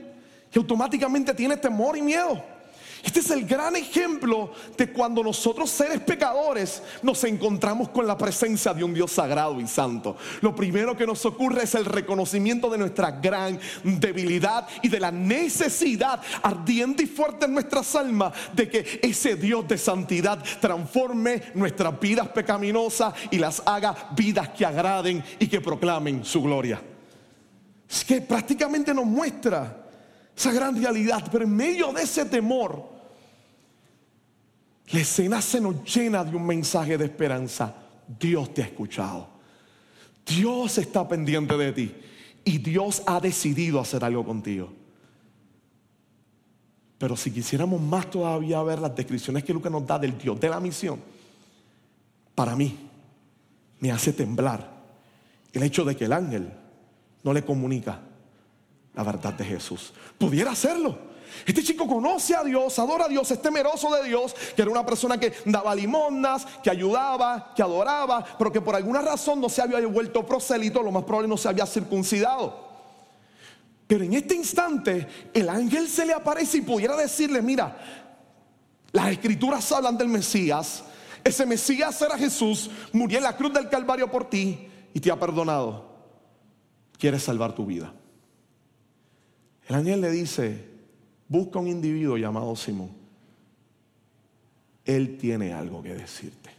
y 0.52 0.58
automáticamente 0.58 1.32
tiene 1.32 1.56
temor 1.56 1.96
y 1.96 2.02
miedo. 2.02 2.55
Este 3.06 3.20
es 3.20 3.30
el 3.30 3.46
gran 3.46 3.76
ejemplo 3.76 4.50
de 4.76 4.90
cuando 4.90 5.22
nosotros 5.22 5.70
seres 5.70 6.00
pecadores 6.00 6.82
nos 7.02 7.22
encontramos 7.22 7.90
con 7.90 8.04
la 8.04 8.18
presencia 8.18 8.74
de 8.74 8.82
un 8.82 8.92
Dios 8.92 9.12
sagrado 9.12 9.60
y 9.60 9.68
santo. 9.68 10.16
Lo 10.40 10.56
primero 10.56 10.96
que 10.96 11.06
nos 11.06 11.24
ocurre 11.24 11.62
es 11.62 11.76
el 11.76 11.84
reconocimiento 11.84 12.68
de 12.68 12.78
nuestra 12.78 13.12
gran 13.12 13.60
debilidad 13.84 14.66
y 14.82 14.88
de 14.88 14.98
la 14.98 15.12
necesidad 15.12 16.20
ardiente 16.42 17.04
y 17.04 17.06
fuerte 17.06 17.44
en 17.44 17.54
nuestras 17.54 17.94
almas 17.94 18.34
de 18.52 18.68
que 18.68 18.98
ese 19.00 19.36
Dios 19.36 19.68
de 19.68 19.78
santidad 19.78 20.42
transforme 20.60 21.42
nuestras 21.54 22.00
vidas 22.00 22.26
pecaminosas 22.30 23.14
y 23.30 23.38
las 23.38 23.62
haga 23.66 24.10
vidas 24.16 24.48
que 24.48 24.66
agraden 24.66 25.22
y 25.38 25.46
que 25.46 25.60
proclamen 25.60 26.24
su 26.24 26.42
gloria. 26.42 26.82
Es 27.88 28.04
que 28.04 28.20
prácticamente 28.20 28.92
nos 28.92 29.06
muestra 29.06 29.84
esa 30.36 30.50
gran 30.50 30.76
realidad, 30.76 31.22
pero 31.30 31.44
en 31.44 31.54
medio 31.54 31.92
de 31.92 32.02
ese 32.02 32.24
temor, 32.24 32.95
la 34.88 35.00
escena 35.00 35.42
se 35.42 35.60
nos 35.60 35.82
llena 35.94 36.24
de 36.24 36.36
un 36.36 36.46
mensaje 36.46 36.96
de 36.96 37.06
esperanza. 37.06 37.74
Dios 38.18 38.54
te 38.54 38.62
ha 38.62 38.66
escuchado. 38.66 39.28
Dios 40.24 40.78
está 40.78 41.08
pendiente 41.08 41.56
de 41.56 41.72
ti. 41.72 41.94
Y 42.44 42.58
Dios 42.58 43.02
ha 43.06 43.20
decidido 43.20 43.80
hacer 43.80 44.04
algo 44.04 44.24
contigo. 44.24 44.72
Pero 46.98 47.16
si 47.16 47.30
quisiéramos 47.30 47.80
más 47.80 48.10
todavía 48.10 48.62
ver 48.62 48.78
las 48.78 48.94
descripciones 48.94 49.44
que 49.44 49.52
Lucas 49.52 49.72
nos 49.72 49.86
da 49.86 49.98
del 49.98 50.16
Dios 50.16 50.38
de 50.40 50.48
la 50.48 50.60
misión, 50.60 51.00
para 52.34 52.54
mí 52.54 52.78
me 53.80 53.90
hace 53.90 54.12
temblar 54.12 54.70
el 55.52 55.62
hecho 55.62 55.84
de 55.84 55.96
que 55.96 56.04
el 56.04 56.12
ángel 56.12 56.52
no 57.22 57.32
le 57.32 57.44
comunica 57.44 58.00
la 58.94 59.02
verdad 59.02 59.34
de 59.34 59.44
Jesús. 59.44 59.92
Pudiera 60.16 60.52
hacerlo. 60.52 61.15
Este 61.44 61.62
chico 61.62 61.86
conoce 61.86 62.34
a 62.34 62.42
Dios, 62.42 62.78
adora 62.78 63.06
a 63.06 63.08
Dios, 63.08 63.30
es 63.30 63.42
temeroso 63.42 63.94
de 63.94 64.08
Dios, 64.08 64.34
que 64.54 64.62
era 64.62 64.70
una 64.70 64.86
persona 64.86 65.18
que 65.18 65.32
daba 65.44 65.74
limonas, 65.74 66.46
que 66.62 66.70
ayudaba, 66.70 67.52
que 67.54 67.62
adoraba, 67.62 68.24
pero 68.38 68.52
que 68.52 68.60
por 68.60 68.74
alguna 68.74 69.02
razón 69.02 69.40
no 69.40 69.48
se 69.48 69.62
había 69.62 69.84
vuelto 69.86 70.24
prosélito, 70.24 70.82
lo 70.82 70.92
más 70.92 71.04
probable 71.04 71.28
no 71.28 71.36
se 71.36 71.48
había 71.48 71.66
circuncidado. 71.66 72.66
Pero 73.86 74.04
en 74.04 74.14
este 74.14 74.34
instante 74.34 75.06
el 75.32 75.48
ángel 75.48 75.88
se 75.88 76.06
le 76.06 76.12
aparece 76.12 76.58
y 76.58 76.62
pudiera 76.62 76.96
decirle, 76.96 77.42
mira, 77.42 77.76
las 78.92 79.10
escrituras 79.10 79.70
hablan 79.72 79.98
del 79.98 80.08
Mesías, 80.08 80.82
ese 81.22 81.44
Mesías 81.44 82.00
era 82.02 82.16
Jesús, 82.16 82.70
murió 82.92 83.18
en 83.18 83.24
la 83.24 83.36
cruz 83.36 83.52
del 83.52 83.68
Calvario 83.68 84.10
por 84.10 84.30
ti 84.30 84.68
y 84.94 85.00
te 85.00 85.10
ha 85.10 85.18
perdonado. 85.18 85.96
Quieres 86.98 87.22
salvar 87.22 87.54
tu 87.54 87.66
vida. 87.66 87.92
El 89.68 89.74
ángel 89.74 90.00
le 90.00 90.10
dice, 90.10 90.75
Busca 91.28 91.58
un 91.58 91.68
individuo 91.68 92.16
llamado 92.16 92.54
Simón. 92.54 92.90
Él 94.84 95.18
tiene 95.18 95.52
algo 95.52 95.82
que 95.82 95.94
decirte. 95.94 96.50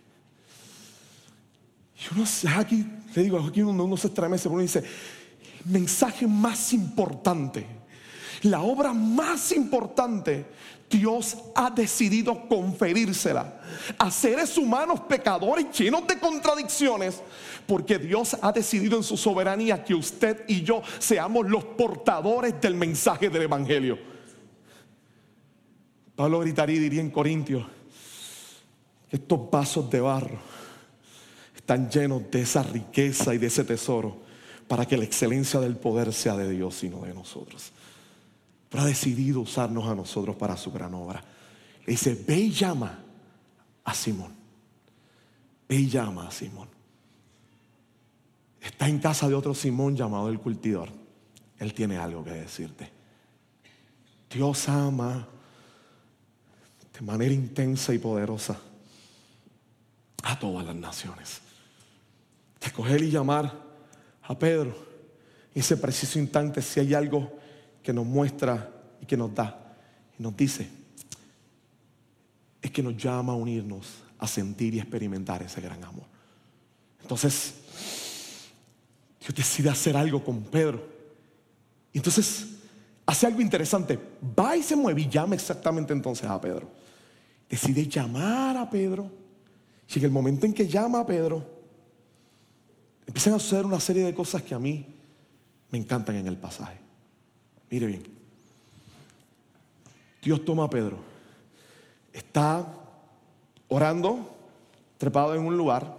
Y 1.95 2.13
uno 2.13 2.25
aquí, 2.55 2.85
le 3.15 3.23
digo, 3.23 3.39
aquí 3.39 3.61
uno, 3.61 3.83
uno 3.83 3.97
se 3.97 4.07
estremece, 4.07 4.47
uno 4.47 4.61
dice, 4.61 4.79
el 4.79 5.71
mensaje 5.71 6.27
más 6.27 6.73
importante, 6.73 7.65
la 8.43 8.61
obra 8.61 8.93
más 8.93 9.51
importante, 9.51 10.45
Dios 10.89 11.37
ha 11.55 11.69
decidido 11.69 12.47
conferírsela 12.47 13.61
a 13.97 14.09
seres 14.09 14.57
humanos 14.57 15.01
pecadores 15.01 15.65
llenos 15.77 16.07
de 16.07 16.17
contradicciones, 16.19 17.21
porque 17.65 17.97
Dios 17.97 18.37
ha 18.41 18.51
decidido 18.51 18.97
en 18.97 19.03
su 19.03 19.17
soberanía 19.17 19.83
que 19.83 19.95
usted 19.95 20.45
y 20.47 20.61
yo 20.61 20.81
seamos 20.99 21.49
los 21.49 21.63
portadores 21.63 22.61
del 22.61 22.75
mensaje 22.75 23.29
del 23.29 23.43
Evangelio. 23.43 24.16
Pablo 26.17 26.39
gritaría 26.39 26.75
y 26.75 26.79
diría 26.79 26.99
en 26.99 27.11
Corintios 27.11 27.63
estos 29.11 29.49
vasos 29.49 29.89
de 29.89 30.01
barro 30.01 30.39
están 31.55 31.89
llenos 31.89 32.29
de 32.31 32.41
esa 32.41 32.63
riqueza 32.63 33.35
y 33.35 33.37
de 33.37 33.47
ese 33.47 33.63
tesoro 33.63 34.17
para 34.67 34.85
que 34.85 34.97
la 34.97 35.03
excelencia 35.03 35.59
del 35.59 35.77
poder 35.77 36.11
sea 36.11 36.35
de 36.35 36.49
Dios 36.49 36.83
y 36.83 36.89
no 36.89 37.01
de 37.01 37.13
nosotros. 37.13 37.71
Pero 38.69 38.83
ha 38.83 38.85
decidido 38.85 39.41
usarnos 39.41 39.85
a 39.85 39.93
nosotros 39.93 40.35
para 40.35 40.57
su 40.57 40.71
gran 40.71 40.93
obra. 40.93 41.23
Le 41.85 41.91
dice, 41.91 42.21
ve 42.27 42.37
y 42.37 42.51
llama 42.51 42.99
a 43.83 43.93
Simón. 43.93 44.33
Ve 45.69 45.75
y 45.75 45.87
llama 45.87 46.27
a 46.27 46.31
Simón. 46.31 46.67
Está 48.61 48.89
en 48.89 48.99
casa 48.99 49.29
de 49.29 49.35
otro 49.35 49.53
Simón 49.53 49.95
llamado 49.95 50.29
el 50.29 50.39
cultidor. 50.39 50.89
Él 51.59 51.73
tiene 51.73 51.97
algo 51.97 52.23
que 52.23 52.31
decirte. 52.31 52.89
Dios 54.29 54.67
ama 54.67 55.27
de 56.97 57.05
manera 57.05 57.33
intensa 57.33 57.93
y 57.93 57.99
poderosa 57.99 58.59
a 60.23 60.39
todas 60.39 60.65
las 60.65 60.75
naciones. 60.75 61.41
Escoger 62.59 63.03
y 63.03 63.11
llamar 63.11 63.53
a 64.23 64.37
Pedro 64.37 64.75
en 65.53 65.61
ese 65.61 65.77
preciso 65.77 66.17
instante 66.17 66.61
si 66.61 66.79
hay 66.79 66.95
algo 66.95 67.31
que 67.83 67.93
nos 67.93 68.05
muestra 68.05 68.71
y 68.99 69.05
que 69.05 69.15
nos 69.15 69.33
da 69.33 69.75
y 70.17 70.23
nos 70.23 70.35
dice, 70.35 70.67
es 72.61 72.71
que 72.71 72.81
nos 72.81 72.97
llama 72.97 73.33
a 73.33 73.35
unirnos, 73.35 73.87
a 74.17 74.27
sentir 74.27 74.73
y 74.73 74.79
experimentar 74.79 75.43
ese 75.43 75.61
gran 75.61 75.83
amor. 75.83 76.05
Entonces, 76.99 77.53
Dios 79.21 79.35
decide 79.35 79.69
hacer 79.69 79.95
algo 79.95 80.23
con 80.23 80.43
Pedro. 80.43 80.83
Entonces 81.93 82.47
hace 83.05 83.27
algo 83.27 83.39
interesante. 83.39 83.99
Va 84.37 84.57
y 84.57 84.63
se 84.63 84.75
mueve 84.75 85.01
y 85.01 85.09
llama 85.09 85.35
exactamente 85.35 85.93
entonces 85.93 86.27
a 86.27 86.41
Pedro. 86.41 86.86
Decide 87.49 87.87
llamar 87.87 88.57
a 88.57 88.69
Pedro. 88.69 89.09
Y 89.89 89.99
en 89.99 90.05
el 90.05 90.11
momento 90.11 90.45
en 90.45 90.53
que 90.53 90.67
llama 90.67 90.99
a 90.99 91.05
Pedro, 91.05 91.45
empiezan 93.05 93.33
a 93.33 93.39
suceder 93.39 93.65
una 93.65 93.79
serie 93.79 94.03
de 94.03 94.13
cosas 94.13 94.41
que 94.41 94.53
a 94.53 94.59
mí 94.59 94.85
me 95.71 95.77
encantan 95.77 96.15
en 96.17 96.27
el 96.27 96.37
pasaje. 96.37 96.77
Mire 97.69 97.87
bien. 97.87 98.03
Dios 100.21 100.43
toma 100.43 100.65
a 100.65 100.69
Pedro. 100.69 100.97
Está 102.11 102.67
orando, 103.69 104.35
trepado 104.97 105.35
en 105.35 105.41
un 105.41 105.55
lugar, 105.55 105.97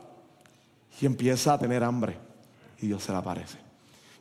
y 1.00 1.06
empieza 1.06 1.54
a 1.54 1.58
tener 1.58 1.82
hambre. 1.82 2.16
Y 2.80 2.88
Dios 2.88 3.02
se 3.02 3.12
le 3.12 3.18
aparece. 3.18 3.58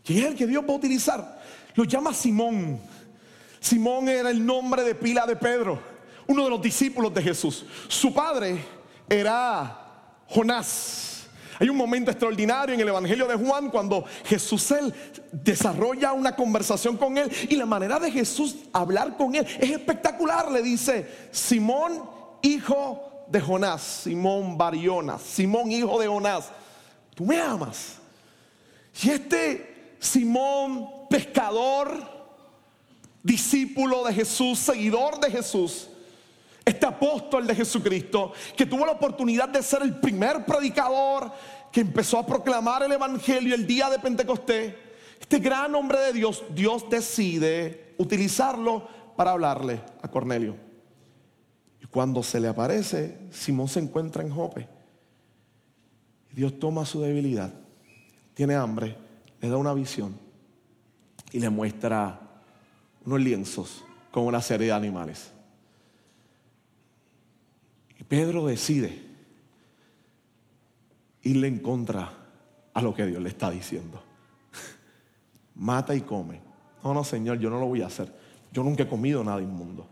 ¿Quién 0.04 0.20
es 0.20 0.26
el 0.26 0.36
que 0.36 0.48
Dios 0.48 0.64
va 0.64 0.74
a 0.74 0.78
utilizar? 0.78 1.42
Lo 1.76 1.84
llama 1.84 2.14
Simón. 2.14 2.80
Simón 3.60 4.08
era 4.08 4.30
el 4.30 4.46
nombre 4.46 4.84
de 4.84 4.96
pila 4.96 5.26
de 5.26 5.36
Pedro, 5.36 5.80
uno 6.28 6.44
de 6.44 6.50
los 6.50 6.62
discípulos 6.62 7.14
de 7.14 7.24
Jesús. 7.24 7.66
Su 7.88 8.14
padre 8.14 8.64
era 9.10 10.24
Jonás. 10.28 11.28
Hay 11.60 11.70
un 11.70 11.78
momento 11.78 12.12
extraordinario 12.12 12.76
en 12.76 12.82
el 12.82 12.88
Evangelio 12.88 13.28
de 13.28 13.36
Juan 13.36 13.72
cuando 13.72 14.06
Jesús 14.26 14.70
él 14.72 14.94
desarrolla 15.32 16.14
una 16.14 16.36
conversación 16.36 16.98
con 16.98 17.18
él 17.18 17.32
y 17.50 17.56
la 17.56 17.66
manera 17.66 18.00
de 18.00 18.12
Jesús 18.12 18.56
hablar 18.72 19.18
con 19.18 19.34
él 19.34 19.48
es 19.60 19.72
espectacular. 19.72 20.52
Le 20.52 20.62
dice, 20.62 21.30
Simón, 21.32 22.04
hijo 22.44 23.26
de 23.28 23.42
Jonás, 23.42 23.82
Simón 24.04 24.58
Barionas, 24.58 25.22
Simón, 25.22 25.72
hijo 25.72 26.00
de 26.00 26.08
Jonás, 26.08 26.50
tú 27.16 27.26
me 27.26 27.42
amas. 27.42 27.98
Y 29.02 29.10
este 29.10 29.96
Simón, 30.00 30.88
pescador, 31.10 31.92
discípulo 33.24 34.04
de 34.04 34.14
Jesús, 34.14 34.60
seguidor 34.60 35.20
de 35.20 35.32
Jesús, 35.32 35.90
este 36.68 36.86
apóstol 36.86 37.48
de 37.48 37.56
Jesucristo, 37.56 38.34
que 38.56 38.66
tuvo 38.66 38.86
la 38.86 38.92
oportunidad 38.92 39.48
de 39.48 39.64
ser 39.64 39.82
el 39.84 40.02
primer 40.02 40.46
predicador 40.46 41.32
que 41.72 41.80
empezó 41.80 42.20
a 42.20 42.26
proclamar 42.26 42.84
el 42.84 42.92
Evangelio 42.92 43.56
el 43.56 43.66
día 43.66 43.90
de 43.90 44.00
Pentecostés, 44.00 44.74
este 45.18 45.40
gran 45.40 45.74
hombre 45.76 45.98
de 46.00 46.14
Dios, 46.14 46.44
Dios 46.54 46.90
decide 46.90 47.96
utilizarlo 47.98 48.86
para 49.16 49.32
hablarle 49.32 49.82
a 50.02 50.10
Cornelio. 50.10 50.58
Y 51.82 51.86
cuando 51.86 52.22
se 52.22 52.42
le 52.42 52.50
aparece, 52.50 53.18
Simón 53.32 53.70
se 53.70 53.80
encuentra 53.80 54.22
en 54.22 54.30
Jope. 54.30 54.68
Dios 56.34 56.60
toma 56.60 56.86
su 56.86 57.02
debilidad, 57.02 57.54
tiene 58.34 58.56
hambre, 58.56 58.98
le 59.40 59.48
da 59.48 59.56
una 59.56 59.74
visión 59.74 60.20
y 61.32 61.40
le 61.40 61.50
muestra 61.50 62.20
unos 63.06 63.22
lienzos 63.22 63.86
con 64.12 64.26
una 64.26 64.42
serie 64.42 64.68
de 64.68 64.74
animales. 64.74 65.32
Pedro 68.08 68.46
decide 68.46 69.08
irle 71.24 71.48
en 71.48 71.60
contra 71.60 72.12
a 72.74 72.82
lo 72.82 72.94
que 72.94 73.06
Dios 73.06 73.22
le 73.22 73.30
está 73.30 73.52
diciendo. 73.52 74.02
Mata 75.56 75.94
y 75.94 76.02
come. 76.02 76.42
No, 76.84 76.94
no, 76.94 77.04
Señor, 77.04 77.40
yo 77.40 77.50
no 77.50 77.60
lo 77.60 77.68
voy 77.68 77.82
a 77.82 77.88
hacer. 77.88 78.14
Yo 78.52 78.64
nunca 78.64 78.84
he 78.84 78.88
comido 78.88 79.24
nada 79.24 79.42
inmundo. 79.42 79.88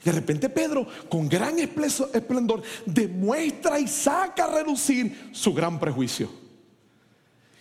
Y 0.00 0.04
de 0.04 0.12
repente 0.12 0.48
Pedro, 0.50 0.86
con 1.08 1.28
gran 1.28 1.58
esplendor, 1.58 2.62
demuestra 2.84 3.78
y 3.78 3.88
saca 3.88 4.44
a 4.44 4.54
reducir 4.54 5.30
su 5.32 5.54
gran 5.54 5.80
prejuicio. 5.80 6.28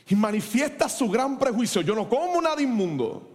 Y 0.10 0.16
manifiesta 0.16 0.90
su 0.90 1.10
gran 1.10 1.40
prejuicio. 1.40 1.82
Yo 1.82 1.96
no 1.96 2.10
como 2.10 2.42
nada 2.42 2.62
inmundo. 2.62 3.33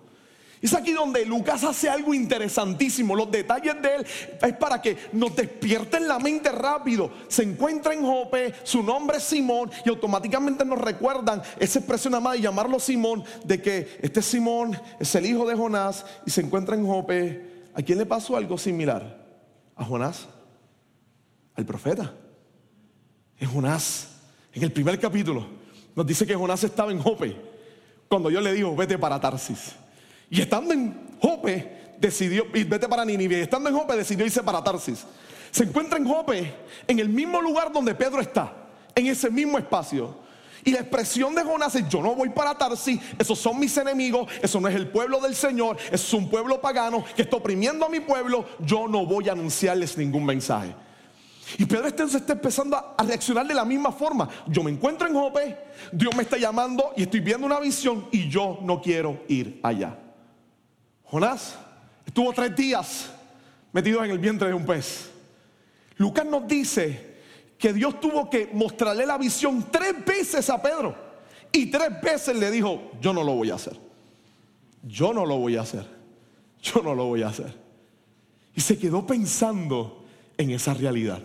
Es 0.61 0.75
aquí 0.75 0.93
donde 0.93 1.25
Lucas 1.25 1.63
hace 1.63 1.89
algo 1.89 2.13
interesantísimo. 2.13 3.15
Los 3.15 3.31
detalles 3.31 3.81
de 3.81 3.95
él 3.97 4.07
es 4.43 4.57
para 4.57 4.83
que 4.83 4.97
nos 5.13 5.35
despierten 5.37 6.09
la 6.09 6.19
mente 6.19 6.51
rápido. 6.51 7.11
Se 7.29 7.45
encuentra 7.45 7.95
en 7.95 8.05
Jope, 8.05 8.55
su 8.65 8.83
nombre 8.83 9.19
es 9.19 9.25
Simón 9.25 9.71
y 9.85 9.89
automáticamente 9.89 10.65
nos 10.65 10.81
recuerdan 10.81 11.43
esa 11.61 11.79
expresión 11.79 12.15
amada 12.15 12.35
de 12.35 12.43
llamarlo 12.43 12.81
Simón, 12.81 13.23
de 13.45 13.63
que 13.63 13.99
este 14.03 14.21
Simón 14.21 14.77
es 14.99 15.15
el 15.15 15.27
hijo 15.27 15.47
de 15.47 15.55
Jonás 15.55 16.05
y 16.27 16.31
se 16.31 16.41
encuentra 16.41 16.75
en 16.75 16.87
Jope. 16.87 17.69
¿A 17.75 17.83
quién 17.83 17.99
le 17.99 18.07
pasó 18.07 18.37
algo 18.37 18.59
similar? 18.59 19.25
A 19.77 19.85
Jonás, 19.85 20.27
al 21.55 21.65
profeta. 21.65 22.13
En 23.39 23.49
Jonás, 23.49 24.09
en 24.53 24.65
el 24.65 24.73
primer 24.73 24.99
capítulo, 24.99 25.47
nos 25.95 26.05
dice 26.05 26.27
que 26.27 26.35
Jonás 26.35 26.65
estaba 26.65 26.91
en 26.91 27.01
Jope 27.01 27.37
cuando 28.09 28.29
Dios 28.29 28.43
le 28.43 28.53
dijo, 28.53 28.75
vete 28.75 28.99
para 28.99 29.21
Tarsis. 29.21 29.77
Y 30.31 30.41
estando 30.41 30.73
en 30.75 31.17
Jope, 31.21 31.95
decidió, 31.99 32.47
y 32.55 32.65
vete 32.65 32.89
para 32.89 33.05
Nínive, 33.05 33.39
y 33.39 33.43
estando 33.43 33.69
en 33.69 33.77
Jope 33.77 33.97
decidió 33.97 34.25
irse 34.27 34.43
para 34.43 34.63
Tarsis. 34.63 35.05
Se 35.51 35.65
encuentra 35.65 35.99
en 35.99 36.07
Jope, 36.07 36.55
en 36.87 36.99
el 36.99 37.09
mismo 37.09 37.41
lugar 37.41 37.73
donde 37.73 37.95
Pedro 37.95 38.21
está, 38.21 38.53
en 38.95 39.07
ese 39.07 39.31
mismo 39.31 39.59
espacio. 39.59 40.17
Y 40.65 40.73
la 40.73 40.81
expresión 40.81 41.35
de 41.35 41.43
Jonás 41.43 41.75
es, 41.77 41.89
yo 41.89 42.03
no 42.03 42.15
voy 42.15 42.29
para 42.31 42.57
Tarsis, 42.57 43.01
esos 43.19 43.39
son 43.39 43.59
mis 43.59 43.77
enemigos, 43.79 44.31
eso 44.43 44.61
no 44.61 44.69
es 44.69 44.75
el 44.75 44.89
pueblo 44.89 45.21
del 45.21 45.35
Señor, 45.35 45.79
es 45.91 46.13
un 46.13 46.29
pueblo 46.29 46.61
pagano 46.61 47.05
que 47.17 47.23
está 47.23 47.37
oprimiendo 47.37 47.87
a 47.87 47.89
mi 47.89 48.01
pueblo, 48.01 48.45
yo 48.61 48.87
no 48.87 49.07
voy 49.07 49.29
a 49.29 49.33
anunciarles 49.33 49.97
ningún 49.97 50.25
mensaje. 50.27 50.75
Y 51.57 51.65
Pedro 51.65 51.89
entonces 51.89 52.21
está 52.21 52.35
empezando 52.35 52.77
a 52.77 53.03
reaccionar 53.03 53.47
de 53.47 53.55
la 53.55 53.65
misma 53.65 53.91
forma. 53.91 54.29
Yo 54.49 54.63
me 54.63 54.71
encuentro 54.71 55.09
en 55.09 55.15
Jope, 55.15 55.57
Dios 55.93 56.15
me 56.15 56.23
está 56.23 56.37
llamando 56.37 56.93
y 56.95 57.05
estoy 57.05 57.21
viendo 57.21 57.47
una 57.47 57.59
visión 57.59 58.07
y 58.13 58.29
yo 58.29 58.59
no 58.63 58.83
quiero 58.83 59.23
ir 59.29 59.61
allá. 59.63 59.97
Jonás 61.11 61.57
estuvo 62.05 62.33
tres 62.33 62.55
días 62.55 63.11
metido 63.73 64.05
en 64.05 64.11
el 64.11 64.19
vientre 64.19 64.49
de 64.49 64.55
un 64.55 64.67
pez. 64.67 65.11
Lucas 65.97 66.27
nos 66.27 66.47
dice 66.47 67.17
que 67.59 67.73
Dios 67.73 68.01
tuvo 68.01 68.31
que 68.31 68.51
mostrarle 68.53 69.05
la 69.05 69.19
visión 69.19 69.67
tres 69.71 70.05
veces 70.05 70.49
a 70.51 70.61
Pedro. 70.63 70.95
Y 71.51 71.67
tres 71.67 72.01
veces 72.01 72.37
le 72.37 72.51
dijo, 72.51 72.93
yo 73.01 73.13
no 73.13 73.25
lo 73.25 73.35
voy 73.35 73.51
a 73.51 73.55
hacer. 73.55 73.79
Yo 74.85 75.13
no 75.13 75.27
lo 75.27 75.39
voy 75.39 75.57
a 75.57 75.63
hacer. 75.63 75.87
Yo 76.63 76.83
no 76.83 76.95
lo 76.95 77.07
voy 77.07 77.23
a 77.23 77.29
hacer. 77.29 77.55
Y 78.55 78.61
se 78.61 78.79
quedó 78.79 79.07
pensando 79.07 80.05
en 80.37 80.51
esa 80.51 80.75
realidad. 80.75 81.21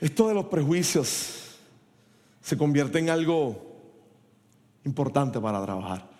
Esto 0.00 0.28
de 0.28 0.34
los 0.34 0.46
prejuicios 0.46 1.56
se 2.40 2.56
convierte 2.56 2.98
en 2.98 3.10
algo 3.10 3.66
importante 4.84 5.40
para 5.40 5.62
trabajar. 5.62 6.17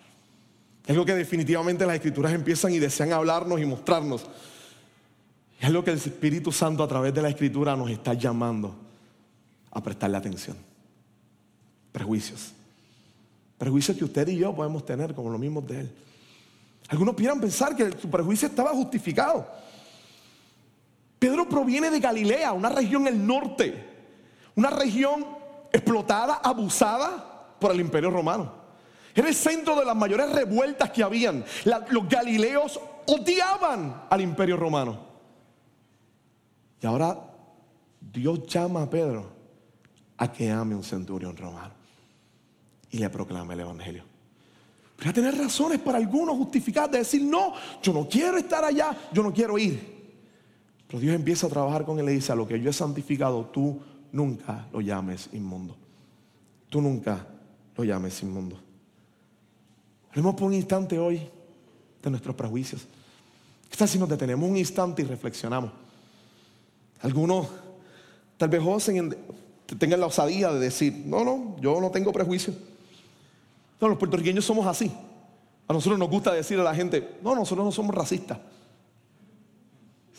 Es 0.89 0.93
algo 0.93 1.05
que 1.05 1.13
definitivamente 1.13 1.85
las 1.85 1.97
escrituras 1.97 2.33
empiezan 2.33 2.73
y 2.73 2.79
desean 2.79 3.13
hablarnos 3.13 3.61
y 3.61 3.65
mostrarnos. 3.65 4.25
Es 5.59 5.67
algo 5.67 5.83
que 5.83 5.91
el 5.91 5.97
Espíritu 5.97 6.51
Santo 6.51 6.81
a 6.81 6.87
través 6.87 7.13
de 7.13 7.21
la 7.21 7.29
escritura 7.29 7.75
nos 7.75 7.91
está 7.91 8.15
llamando 8.15 8.75
a 9.69 9.83
prestarle 9.83 10.17
atención. 10.17 10.57
Prejuicios. 11.91 12.53
Prejuicios 13.59 13.97
que 13.97 14.03
usted 14.03 14.29
y 14.29 14.37
yo 14.37 14.55
podemos 14.55 14.83
tener 14.83 15.13
como 15.13 15.29
los 15.29 15.39
mismos 15.39 15.67
de 15.67 15.81
Él. 15.81 15.91
Algunos 16.87 17.13
pudieran 17.13 17.39
pensar 17.39 17.75
que 17.75 17.91
su 17.91 18.09
prejuicio 18.09 18.47
estaba 18.47 18.71
justificado. 18.71 19.47
Pedro 21.19 21.47
proviene 21.47 21.91
de 21.91 21.99
Galilea, 21.99 22.51
una 22.51 22.69
región 22.69 23.05
en 23.05 23.13
el 23.13 23.27
norte, 23.27 23.85
una 24.55 24.71
región 24.71 25.23
explotada, 25.71 26.41
abusada 26.43 27.53
por 27.59 27.73
el 27.73 27.79
imperio 27.79 28.09
romano. 28.09 28.58
Era 29.15 29.27
el 29.27 29.35
centro 29.35 29.75
de 29.75 29.85
las 29.85 29.95
mayores 29.95 30.31
revueltas 30.31 30.91
que 30.91 31.03
habían. 31.03 31.43
los 31.89 32.07
galileos 32.07 32.79
odiaban 33.07 34.03
al 34.09 34.21
imperio 34.21 34.57
romano. 34.57 35.07
Y 36.81 36.87
ahora 36.87 37.17
Dios 37.99 38.45
llama 38.47 38.83
a 38.83 38.89
Pedro 38.89 39.29
a 40.17 40.31
que 40.31 40.49
ame 40.51 40.75
un 40.75 40.83
centurión 40.83 41.35
romano 41.35 41.73
y 42.91 42.97
le 42.97 43.09
proclame 43.09 43.53
el 43.53 43.61
evangelio. 43.61 44.03
Pero 44.95 45.11
a 45.11 45.13
tener 45.13 45.37
razones 45.37 45.79
para 45.79 45.97
algunos 45.97 46.35
justificar 46.35 46.89
de 46.89 46.99
decir, 46.99 47.23
no, 47.23 47.53
yo 47.81 47.93
no 47.93 48.07
quiero 48.07 48.37
estar 48.37 48.63
allá, 48.63 48.95
yo 49.13 49.23
no 49.23 49.33
quiero 49.33 49.57
ir. 49.57 49.99
Pero 50.87 50.99
Dios 50.99 51.15
empieza 51.15 51.47
a 51.47 51.49
trabajar 51.49 51.85
con 51.85 51.99
él 51.99 52.03
y 52.03 52.07
le 52.07 52.13
dice, 52.13 52.31
a 52.31 52.35
lo 52.35 52.47
que 52.47 52.59
yo 52.59 52.69
he 52.69 52.73
santificado, 52.73 53.45
tú 53.45 53.79
nunca 54.11 54.67
lo 54.73 54.81
llames 54.81 55.29
inmundo. 55.31 55.77
Tú 56.67 56.81
nunca 56.81 57.25
lo 57.77 57.83
llames 57.83 58.21
inmundo. 58.23 58.59
Hablemos 60.09 60.35
por 60.35 60.47
un 60.47 60.53
instante 60.53 60.97
hoy 60.97 61.29
de 62.01 62.09
nuestros 62.09 62.35
prejuicios? 62.35 62.87
¿Qué 63.69 63.77
tal 63.77 63.87
si 63.87 63.99
nos 63.99 64.09
detenemos 64.09 64.49
un 64.49 64.57
instante 64.57 65.01
y 65.01 65.05
reflexionamos? 65.05 65.71
Algunos 67.01 67.47
tal 68.37 68.49
vez 68.49 68.61
osen, 68.65 69.15
tengan 69.77 69.99
la 69.99 70.07
osadía 70.07 70.51
de 70.51 70.59
decir, 70.59 71.03
no, 71.05 71.23
no, 71.23 71.55
yo 71.59 71.79
no 71.79 71.91
tengo 71.91 72.11
prejuicio. 72.11 72.53
No, 73.79 73.87
los 73.87 73.97
puertorriqueños 73.97 74.43
somos 74.43 74.65
así. 74.65 74.91
A 75.67 75.73
nosotros 75.73 75.99
nos 75.99 76.09
gusta 76.09 76.33
decir 76.33 76.59
a 76.59 76.63
la 76.63 76.73
gente, 76.73 77.17
no, 77.21 77.35
nosotros 77.35 77.63
no 77.63 77.71
somos 77.71 77.93
racistas. 77.93 78.39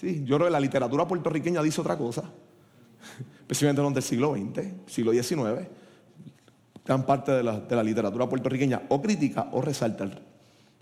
Sí, 0.01 0.23
yo 0.25 0.37
creo 0.37 0.47
que 0.47 0.53
la 0.53 0.61
literatura 0.61 1.07
puertorriqueña 1.07 1.63
dice 1.63 1.81
otra 1.81 1.99
cosa, 1.99 2.23
especialmente 3.41 3.83
los 3.83 3.93
del 3.93 4.03
siglo 4.03 4.35
XX, 4.35 4.67
siglo 4.87 5.13
XIX. 5.13 5.67
Gran 6.91 7.07
parte 7.07 7.31
de 7.31 7.45
la, 7.45 7.85
literatura 7.85 8.29
puertorriqueña 8.29 8.83
o 8.89 9.01
critica 9.01 9.47
o 9.53 9.63
resalta 9.63 10.11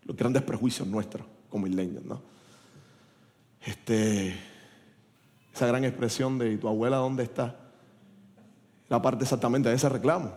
los 0.04 0.16
grandes 0.16 0.42
prejuicios 0.42 0.88
nuestros 0.88 1.26
como 1.50 1.66
isleños, 1.66 2.02
¿no? 2.02 2.22
Este, 3.60 4.34
esa 5.52 5.66
gran 5.66 5.84
expresión 5.84 6.38
de 6.38 6.56
tu 6.56 6.66
abuela 6.66 6.96
dónde 6.96 7.24
está? 7.24 7.56
La 8.88 9.02
parte 9.02 9.24
exactamente 9.24 9.68
de 9.68 9.74
ese 9.74 9.86
reclamo. 9.90 10.32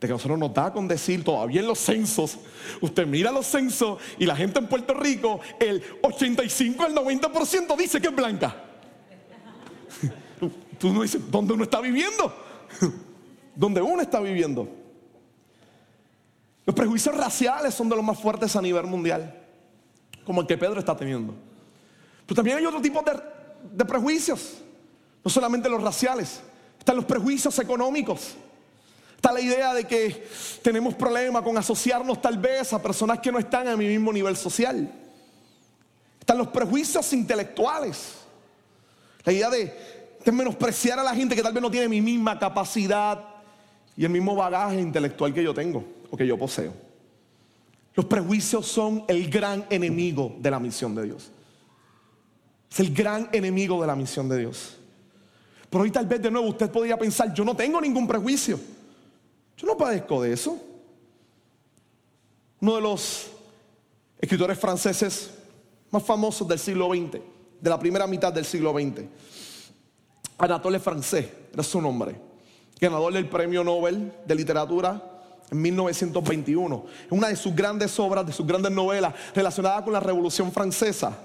De 0.00 0.06
que 0.06 0.12
nosotros 0.12 0.38
nos 0.38 0.54
da 0.54 0.72
con 0.72 0.86
decir 0.86 1.24
todavía 1.24 1.60
en 1.60 1.66
los 1.66 1.80
censos, 1.80 2.38
usted 2.80 3.04
mira 3.04 3.32
los 3.32 3.46
censos 3.46 4.00
y 4.16 4.26
la 4.26 4.36
gente 4.36 4.60
en 4.60 4.68
Puerto 4.68 4.94
Rico, 4.94 5.40
el 5.58 5.82
85 6.04 6.84
al 6.84 6.94
90% 6.94 7.76
dice 7.76 8.00
que 8.00 8.06
es 8.06 8.14
blanca. 8.14 8.54
Tú 10.78 10.92
no 10.92 11.02
dices, 11.02 11.20
¿dónde 11.32 11.52
uno 11.52 11.64
está 11.64 11.80
viviendo? 11.80 12.32
¿Dónde 13.56 13.82
uno 13.82 14.00
está 14.00 14.20
viviendo? 14.20 14.83
Los 16.66 16.74
prejuicios 16.74 17.14
raciales 17.16 17.74
son 17.74 17.88
de 17.88 17.96
los 17.96 18.04
más 18.04 18.18
fuertes 18.18 18.56
a 18.56 18.62
nivel 18.62 18.86
mundial, 18.86 19.34
como 20.24 20.40
el 20.40 20.46
que 20.46 20.56
Pedro 20.56 20.78
está 20.78 20.96
teniendo. 20.96 21.34
Pero 22.26 22.36
también 22.36 22.56
hay 22.56 22.64
otro 22.64 22.80
tipo 22.80 23.02
de, 23.72 23.84
prejuicios, 23.84 24.54
no 25.22 25.30
solamente 25.30 25.68
los 25.68 25.82
raciales, 25.82 26.40
están 26.78 26.96
los 26.96 27.04
prejuicios 27.04 27.58
económicos. 27.58 28.34
Está 29.16 29.32
la 29.32 29.40
idea 29.40 29.72
de 29.72 29.84
que 29.84 30.26
tenemos 30.62 30.94
problemas 30.94 31.42
con 31.42 31.56
asociarnos 31.56 32.20
tal 32.20 32.38
vez 32.38 32.72
a 32.72 32.82
personas 32.82 33.20
que 33.20 33.32
no 33.32 33.38
están 33.38 33.68
a 33.68 33.76
mi 33.76 33.86
mismo 33.86 34.12
nivel 34.12 34.36
social. 34.36 34.90
Están 36.20 36.38
los 36.38 36.48
prejuicios 36.48 37.10
intelectuales. 37.12 38.16
La 39.24 39.32
idea 39.32 39.48
de, 39.48 40.18
de 40.22 40.32
menospreciar 40.32 40.98
a 40.98 41.02
la 41.02 41.14
gente 41.14 41.34
que 41.34 41.42
tal 41.42 41.54
vez 41.54 41.62
no 41.62 41.70
tiene 41.70 41.88
mi 41.88 42.02
misma 42.02 42.38
capacidad 42.38 43.18
y 43.96 44.04
el 44.04 44.10
mismo 44.10 44.34
bagaje 44.34 44.78
intelectual 44.78 45.32
que 45.32 45.42
yo 45.42 45.54
tengo 45.54 45.93
o 46.10 46.16
que 46.16 46.26
yo 46.26 46.38
poseo. 46.38 46.72
Los 47.94 48.06
prejuicios 48.06 48.66
son 48.66 49.04
el 49.06 49.30
gran 49.30 49.66
enemigo 49.70 50.34
de 50.38 50.50
la 50.50 50.58
misión 50.58 50.94
de 50.94 51.04
Dios. 51.04 51.30
Es 52.70 52.80
el 52.80 52.92
gran 52.92 53.28
enemigo 53.32 53.80
de 53.80 53.86
la 53.86 53.94
misión 53.94 54.28
de 54.28 54.38
Dios. 54.38 54.76
Pero 55.70 55.84
hoy 55.84 55.90
tal 55.90 56.06
vez 56.06 56.20
de 56.20 56.30
nuevo 56.30 56.48
usted 56.48 56.70
podría 56.70 56.98
pensar, 56.98 57.32
yo 57.32 57.44
no 57.44 57.54
tengo 57.54 57.80
ningún 57.80 58.06
prejuicio. 58.06 58.58
Yo 59.56 59.66
no 59.66 59.76
padezco 59.76 60.22
de 60.22 60.32
eso. 60.32 60.60
Uno 62.60 62.74
de 62.74 62.80
los 62.80 63.30
escritores 64.20 64.58
franceses 64.58 65.30
más 65.90 66.02
famosos 66.02 66.48
del 66.48 66.58
siglo 66.58 66.88
XX, 66.88 67.20
de 67.60 67.70
la 67.70 67.78
primera 67.78 68.06
mitad 68.06 68.32
del 68.32 68.44
siglo 68.44 68.72
XX, 68.72 69.04
Anatole 70.38 70.80
Francés, 70.80 71.28
era 71.52 71.62
su 71.62 71.80
nombre, 71.80 72.16
ganador 72.80 73.12
del 73.12 73.28
premio 73.28 73.62
Nobel 73.62 74.12
de 74.26 74.34
literatura 74.34 75.13
en 75.54 75.62
1921. 75.62 76.84
Es 77.06 77.12
una 77.12 77.28
de 77.28 77.36
sus 77.36 77.54
grandes 77.54 77.98
obras, 77.98 78.26
de 78.26 78.32
sus 78.32 78.46
grandes 78.46 78.72
novelas 78.72 79.14
relacionada 79.34 79.82
con 79.82 79.92
la 79.92 80.00
Revolución 80.00 80.52
Francesa 80.52 81.16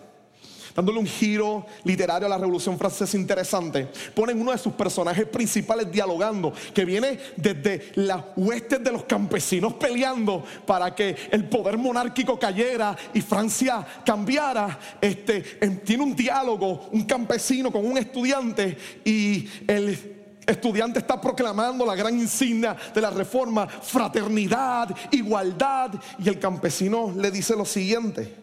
dándole 0.75 0.99
un 0.99 1.07
giro 1.07 1.65
literario 1.83 2.25
a 2.25 2.29
la 2.29 2.37
Revolución 2.37 2.77
Francesa 2.77 3.17
interesante, 3.17 3.89
ponen 4.13 4.39
uno 4.39 4.51
de 4.51 4.57
sus 4.57 4.71
personajes 4.73 5.25
principales 5.25 5.91
dialogando, 5.91 6.53
que 6.73 6.85
viene 6.85 7.19
desde 7.35 7.91
las 7.95 8.23
huestes 8.37 8.81
de 8.81 8.91
los 8.91 9.03
campesinos 9.03 9.73
peleando 9.73 10.43
para 10.65 10.95
que 10.95 11.15
el 11.31 11.49
poder 11.49 11.77
monárquico 11.77 12.39
cayera 12.39 12.95
y 13.13 13.19
Francia 13.19 13.85
cambiara. 14.05 14.79
Este, 15.01 15.41
tiene 15.83 16.03
un 16.03 16.15
diálogo, 16.15 16.87
un 16.93 17.03
campesino 17.03 17.71
con 17.71 17.85
un 17.85 17.97
estudiante 17.97 18.77
y 19.03 19.49
el 19.67 20.18
estudiante 20.51 20.99
está 20.99 21.19
proclamando 21.19 21.85
la 21.85 21.95
gran 21.95 22.17
insignia 22.17 22.75
de 22.93 23.01
la 23.01 23.09
reforma, 23.09 23.67
fraternidad, 23.67 24.95
igualdad, 25.11 25.91
y 26.17 26.29
el 26.29 26.39
campesino 26.39 27.13
le 27.15 27.31
dice 27.31 27.55
lo 27.55 27.65
siguiente. 27.65 28.35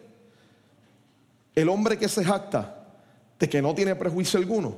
El 1.53 1.69
hombre 1.69 1.97
que 1.97 2.07
se 2.07 2.23
jacta 2.23 2.85
de 3.39 3.49
que 3.49 3.61
no 3.61 3.73
tiene 3.73 3.95
prejuicio 3.95 4.39
alguno, 4.39 4.75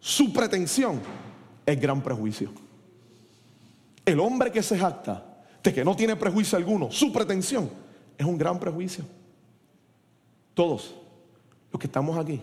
su 0.00 0.32
pretensión 0.32 1.00
es 1.64 1.80
gran 1.80 2.02
prejuicio. 2.02 2.50
El 4.04 4.18
hombre 4.18 4.50
que 4.50 4.62
se 4.62 4.78
jacta 4.78 5.24
de 5.62 5.72
que 5.72 5.84
no 5.84 5.94
tiene 5.94 6.16
prejuicio 6.16 6.58
alguno, 6.58 6.90
su 6.90 7.12
pretensión 7.12 7.70
es 8.18 8.26
un 8.26 8.36
gran 8.36 8.58
prejuicio. 8.58 9.04
Todos 10.54 10.94
los 11.70 11.80
que 11.80 11.86
estamos 11.86 12.18
aquí 12.18 12.42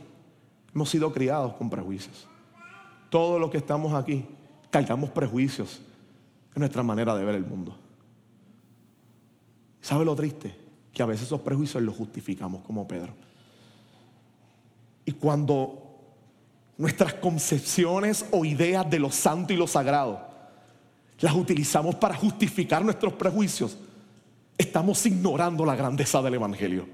hemos 0.73 0.89
sido 0.89 1.12
criados 1.12 1.54
con 1.56 1.69
prejuicios. 1.69 2.28
Todos 3.10 3.39
los 3.39 3.50
que 3.50 3.58
estamos 3.58 3.93
aquí 3.93 4.26
cargamos 4.69 5.10
prejuicios 5.10 5.82
en 6.56 6.60
nuestra 6.60 6.84
manera 6.84 7.15
de 7.15 7.26
ver 7.26 7.36
el 7.36 7.45
mundo. 7.45 7.76
¿Sabe 9.82 10.06
lo 10.06 10.15
triste? 10.15 10.56
Que 10.93 11.02
a 11.02 11.06
veces 11.06 11.28
esos 11.28 11.41
prejuicios 11.41 11.82
los 11.82 11.95
justificamos 11.95 12.62
como 12.63 12.88
Pedro. 12.88 13.13
Y 15.06 15.13
cuando 15.13 15.86
nuestras 16.78 17.15
concepciones 17.15 18.26
o 18.32 18.45
ideas 18.45 18.89
de 18.89 19.00
lo 19.00 19.12
santo 19.12 19.54
y 19.54 19.58
lo 19.58 19.67
sagrado 19.67 20.30
las 21.19 21.36
utilizamos 21.36 21.95
para 21.95 22.15
justificar 22.15 22.84
nuestros 22.84 23.13
prejuicios, 23.13 23.78
estamos 24.58 25.06
ignorando 25.06 25.65
la 25.65 25.76
grandeza 25.76 26.22
del 26.22 26.36
Evangelio. 26.36 26.88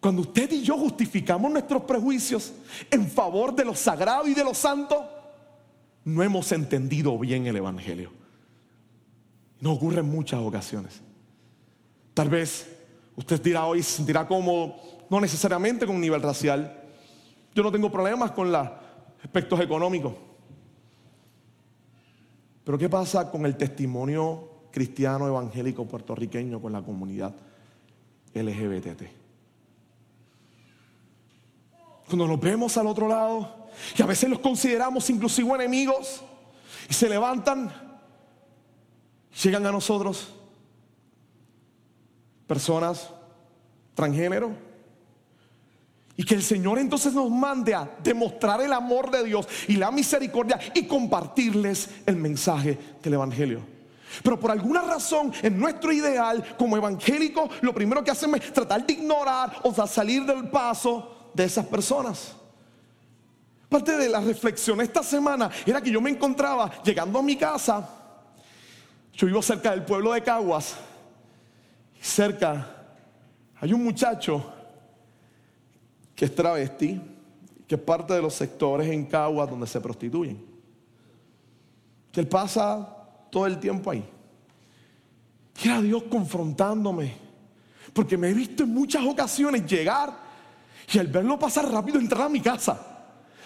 Cuando 0.00 0.22
usted 0.22 0.50
y 0.52 0.62
yo 0.62 0.78
justificamos 0.78 1.50
nuestros 1.50 1.82
prejuicios 1.82 2.52
en 2.90 3.08
favor 3.08 3.54
de 3.54 3.64
lo 3.64 3.74
sagrado 3.74 4.28
y 4.28 4.34
de 4.34 4.44
lo 4.44 4.54
santo, 4.54 5.08
no 6.04 6.22
hemos 6.22 6.52
entendido 6.52 7.18
bien 7.18 7.46
el 7.46 7.56
Evangelio. 7.56 8.10
No 9.60 9.72
ocurre 9.72 10.00
en 10.00 10.08
muchas 10.08 10.40
ocasiones. 10.40 11.00
Tal 12.14 12.28
vez 12.28 12.68
usted 13.16 13.42
dirá 13.42 13.66
hoy, 13.66 13.82
se 13.82 13.96
sentirá 13.96 14.26
cómodo 14.26 14.76
no 15.10 15.20
necesariamente 15.20 15.84
con 15.84 15.96
un 15.96 16.00
nivel 16.00 16.22
racial. 16.22 16.80
Yo 17.54 17.62
no 17.62 17.72
tengo 17.72 17.90
problemas 17.90 18.30
con 18.30 18.52
los 18.52 18.68
aspectos 19.22 19.60
económicos. 19.60 20.14
Pero 22.62 22.78
¿qué 22.78 22.88
pasa 22.88 23.30
con 23.30 23.46
el 23.46 23.56
testimonio 23.56 24.48
cristiano 24.70 25.26
evangélico 25.26 25.86
puertorriqueño 25.86 26.60
con 26.60 26.72
la 26.72 26.82
comunidad 26.82 27.34
LGBT? 28.34 29.17
Cuando 32.08 32.26
nos 32.26 32.40
vemos 32.40 32.76
al 32.78 32.86
otro 32.86 33.06
lado 33.06 33.68
y 33.96 34.02
a 34.02 34.06
veces 34.06 34.28
los 34.30 34.38
consideramos 34.38 35.08
inclusive 35.10 35.54
enemigos 35.54 36.22
y 36.88 36.94
se 36.94 37.08
levantan, 37.08 37.70
llegan 39.42 39.66
a 39.66 39.72
nosotros 39.72 40.28
personas 42.46 43.10
transgénero 43.94 44.52
y 46.16 46.24
que 46.24 46.34
el 46.34 46.42
Señor 46.42 46.78
entonces 46.78 47.12
nos 47.12 47.30
mande 47.30 47.74
a 47.74 47.88
demostrar 48.02 48.62
el 48.62 48.72
amor 48.72 49.10
de 49.10 49.24
Dios 49.24 49.46
y 49.68 49.76
la 49.76 49.90
misericordia 49.90 50.58
y 50.74 50.86
compartirles 50.86 51.90
el 52.06 52.16
mensaje 52.16 52.78
del 53.02 53.14
Evangelio. 53.14 53.60
Pero 54.22 54.40
por 54.40 54.50
alguna 54.50 54.80
razón, 54.80 55.32
en 55.42 55.58
nuestro 55.58 55.92
ideal 55.92 56.56
como 56.56 56.76
evangélico, 56.76 57.50
lo 57.60 57.74
primero 57.74 58.02
que 58.02 58.10
hacemos 58.10 58.40
es 58.40 58.52
tratar 58.52 58.84
de 58.86 58.94
ignorar 58.94 59.60
o 59.62 59.86
salir 59.86 60.24
del 60.24 60.48
paso 60.48 61.17
de 61.42 61.46
esas 61.46 61.66
personas. 61.66 62.34
Parte 63.68 63.96
de 63.96 64.08
la 64.08 64.20
reflexión 64.20 64.80
esta 64.80 65.02
semana 65.02 65.50
era 65.64 65.80
que 65.80 65.90
yo 65.90 66.00
me 66.00 66.10
encontraba 66.10 66.82
llegando 66.82 67.18
a 67.18 67.22
mi 67.22 67.36
casa. 67.36 67.88
Yo 69.12 69.26
vivo 69.26 69.42
cerca 69.42 69.70
del 69.70 69.84
pueblo 69.84 70.12
de 70.12 70.22
Caguas. 70.22 70.76
Cerca 72.00 72.74
hay 73.60 73.72
un 73.72 73.84
muchacho 73.84 74.52
que 76.14 76.24
es 76.24 76.34
travesti, 76.34 77.00
que 77.66 77.74
es 77.74 77.80
parte 77.80 78.14
de 78.14 78.22
los 78.22 78.34
sectores 78.34 78.88
en 78.88 79.06
Caguas 79.06 79.50
donde 79.50 79.66
se 79.66 79.80
prostituyen. 79.80 80.44
Que 82.10 82.20
él 82.20 82.28
pasa 82.28 82.96
todo 83.30 83.46
el 83.46 83.58
tiempo 83.58 83.90
ahí. 83.90 84.04
Y 85.62 85.68
era 85.68 85.82
Dios 85.82 86.04
confrontándome. 86.04 87.14
Porque 87.92 88.16
me 88.16 88.30
he 88.30 88.34
visto 88.34 88.62
en 88.62 88.72
muchas 88.72 89.04
ocasiones 89.04 89.66
llegar 89.66 90.27
y 90.92 90.98
al 90.98 91.08
verlo 91.08 91.38
pasar 91.38 91.70
rápido 91.70 91.98
entrar 91.98 92.22
a 92.22 92.28
mi 92.28 92.40
casa. 92.40 92.80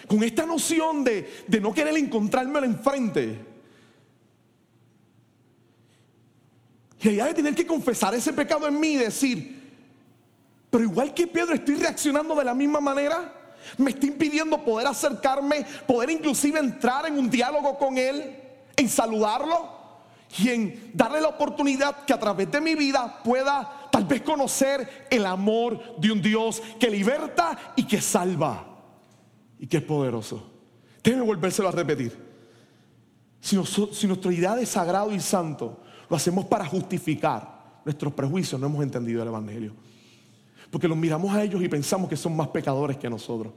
Con 0.07 0.23
esta 0.23 0.47
noción 0.47 1.03
de, 1.05 1.45
de 1.47 1.61
no 1.61 1.73
querer 1.73 1.97
encontrarme 1.97 2.59
enfrente. 2.61 3.47
Y 7.01 7.09
allá 7.09 7.27
de 7.27 7.35
tener 7.35 7.55
que 7.55 7.67
confesar 7.67 8.15
ese 8.15 8.33
pecado 8.33 8.69
en 8.69 8.79
mí 8.79 8.93
y 8.93 8.97
decir, 8.99 9.61
Pero 10.71 10.85
igual 10.85 11.13
que 11.15 11.27
Pedro, 11.27 11.55
estoy 11.55 11.77
reaccionando 11.77 12.35
de 12.35 12.45
la 12.45 12.55
misma 12.55 12.81
manera. 12.81 13.41
Me 13.79 13.91
está 13.91 14.07
impidiendo 14.07 14.65
poder 14.65 14.87
acercarme, 14.87 15.65
poder 15.87 16.11
inclusive 16.11 16.59
entrar 16.59 17.07
en 17.07 17.19
un 17.19 17.31
diálogo 17.31 17.79
con 17.79 17.97
Él, 17.97 18.37
en 18.77 18.89
saludarlo 18.89 19.82
y 20.39 20.91
darle 20.95 21.21
la 21.21 21.29
oportunidad 21.29 22.05
que 22.05 22.13
a 22.13 22.19
través 22.19 22.51
de 22.51 22.61
mi 22.61 22.75
vida 22.75 23.23
pueda 23.23 23.89
tal 23.91 24.05
vez 24.05 24.23
conocer 24.23 25.07
el 25.11 25.27
amor 25.27 25.97
de 25.99 26.11
un 26.11 26.23
Dios 26.23 26.63
que 26.81 26.89
liberta 26.89 27.75
y 27.77 27.85
que 27.85 28.01
salva 28.01 28.67
y 29.59 29.67
que 29.67 29.79
es 29.79 29.83
poderoso. 29.83 30.51
Déjenme 31.03 31.25
volvérselo 31.25 31.69
a 31.69 31.73
repetir. 31.73 32.17
Si, 33.41 33.59
si 33.93 34.07
nuestra 34.07 34.33
idea 34.33 34.57
de 34.57 34.65
sagrado 34.65 35.13
y 35.13 35.21
santo 35.21 35.83
lo 36.09 36.17
hacemos 36.17 36.47
para 36.47 36.65
justificar 36.65 37.81
nuestros 37.85 38.13
prejuicios, 38.15 38.61
no 38.61 38.69
hemos 38.69 38.83
entendido 38.83 39.23
el 39.23 39.29
Evangelio. 39.29 39.75
Porque 40.71 40.89
los 40.89 40.97
miramos 40.97 41.35
a 41.35 41.43
ellos 41.43 41.63
y 41.63 41.69
pensamos 41.69 42.09
que 42.09 42.17
son 42.17 42.35
más 42.35 42.49
pecadores 42.49 42.97
que 42.97 43.11
nosotros. 43.11 43.53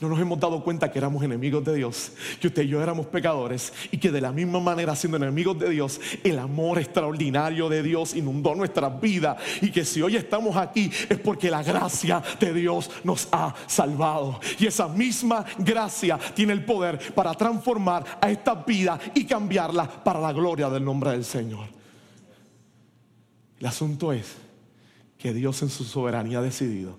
No 0.00 0.08
nos 0.08 0.20
hemos 0.20 0.38
dado 0.38 0.62
cuenta 0.62 0.90
que 0.90 0.98
éramos 0.98 1.22
enemigos 1.22 1.64
de 1.64 1.74
Dios, 1.74 2.12
que 2.40 2.48
usted 2.48 2.62
y 2.62 2.68
yo 2.68 2.82
éramos 2.82 3.06
pecadores 3.06 3.72
y 3.90 3.98
que 3.98 4.10
de 4.10 4.20
la 4.20 4.32
misma 4.32 4.60
manera 4.60 4.94
siendo 4.94 5.16
enemigos 5.16 5.58
de 5.58 5.70
Dios, 5.70 6.00
el 6.22 6.38
amor 6.38 6.78
extraordinario 6.78 7.68
de 7.68 7.82
Dios 7.82 8.14
inundó 8.14 8.54
nuestras 8.54 9.00
vidas 9.00 9.36
y 9.60 9.70
que 9.70 9.84
si 9.84 10.02
hoy 10.02 10.16
estamos 10.16 10.56
aquí 10.56 10.90
es 11.08 11.18
porque 11.18 11.50
la 11.50 11.62
gracia 11.62 12.22
de 12.38 12.52
Dios 12.52 12.90
nos 13.04 13.28
ha 13.32 13.54
salvado. 13.66 14.40
Y 14.58 14.66
esa 14.66 14.88
misma 14.88 15.44
gracia 15.58 16.18
tiene 16.34 16.52
el 16.52 16.64
poder 16.64 17.14
para 17.14 17.34
transformar 17.34 18.18
a 18.20 18.30
esta 18.30 18.54
vida 18.54 18.98
y 19.14 19.24
cambiarla 19.24 19.88
para 20.04 20.20
la 20.20 20.32
gloria 20.32 20.68
del 20.68 20.84
nombre 20.84 21.10
del 21.10 21.24
Señor. 21.24 21.66
El 23.58 23.66
asunto 23.66 24.12
es 24.12 24.36
que 25.18 25.34
Dios 25.34 25.60
en 25.62 25.68
su 25.68 25.84
soberanía 25.84 26.38
ha 26.38 26.42
decidido 26.42 26.98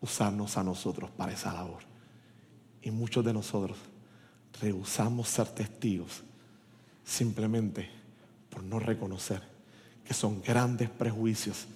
usarnos 0.00 0.56
a 0.56 0.64
nosotros 0.64 1.10
para 1.10 1.32
esa 1.32 1.52
labor. 1.52 1.93
Y 2.84 2.90
muchos 2.90 3.24
de 3.24 3.32
nosotros 3.32 3.78
rehusamos 4.60 5.28
ser 5.28 5.48
testigos 5.48 6.22
simplemente 7.02 7.88
por 8.50 8.62
no 8.62 8.78
reconocer 8.78 9.42
que 10.06 10.12
son 10.12 10.42
grandes 10.42 10.90
prejuicios 10.90 11.66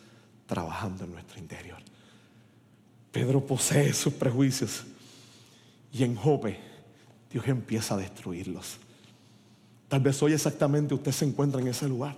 trabajando 0.47 1.05
en 1.05 1.12
nuestro 1.12 1.38
interior. 1.38 1.79
Pedro 3.11 3.44
posee 3.44 3.94
sus 3.94 4.12
prejuicios 4.12 4.85
y 5.90 6.05
en 6.05 6.14
Jope 6.14 6.59
Dios 7.33 7.49
empieza 7.49 7.94
a 7.94 7.99
destruirlos. 7.99 8.77
Tal 9.88 10.01
vez 10.01 10.23
hoy 10.23 10.35
exactamente 10.35 10.92
usted 10.92 11.12
se 11.12 11.25
encuentra 11.25 11.59
en 11.62 11.68
ese 11.68 11.88
lugar. 11.88 12.14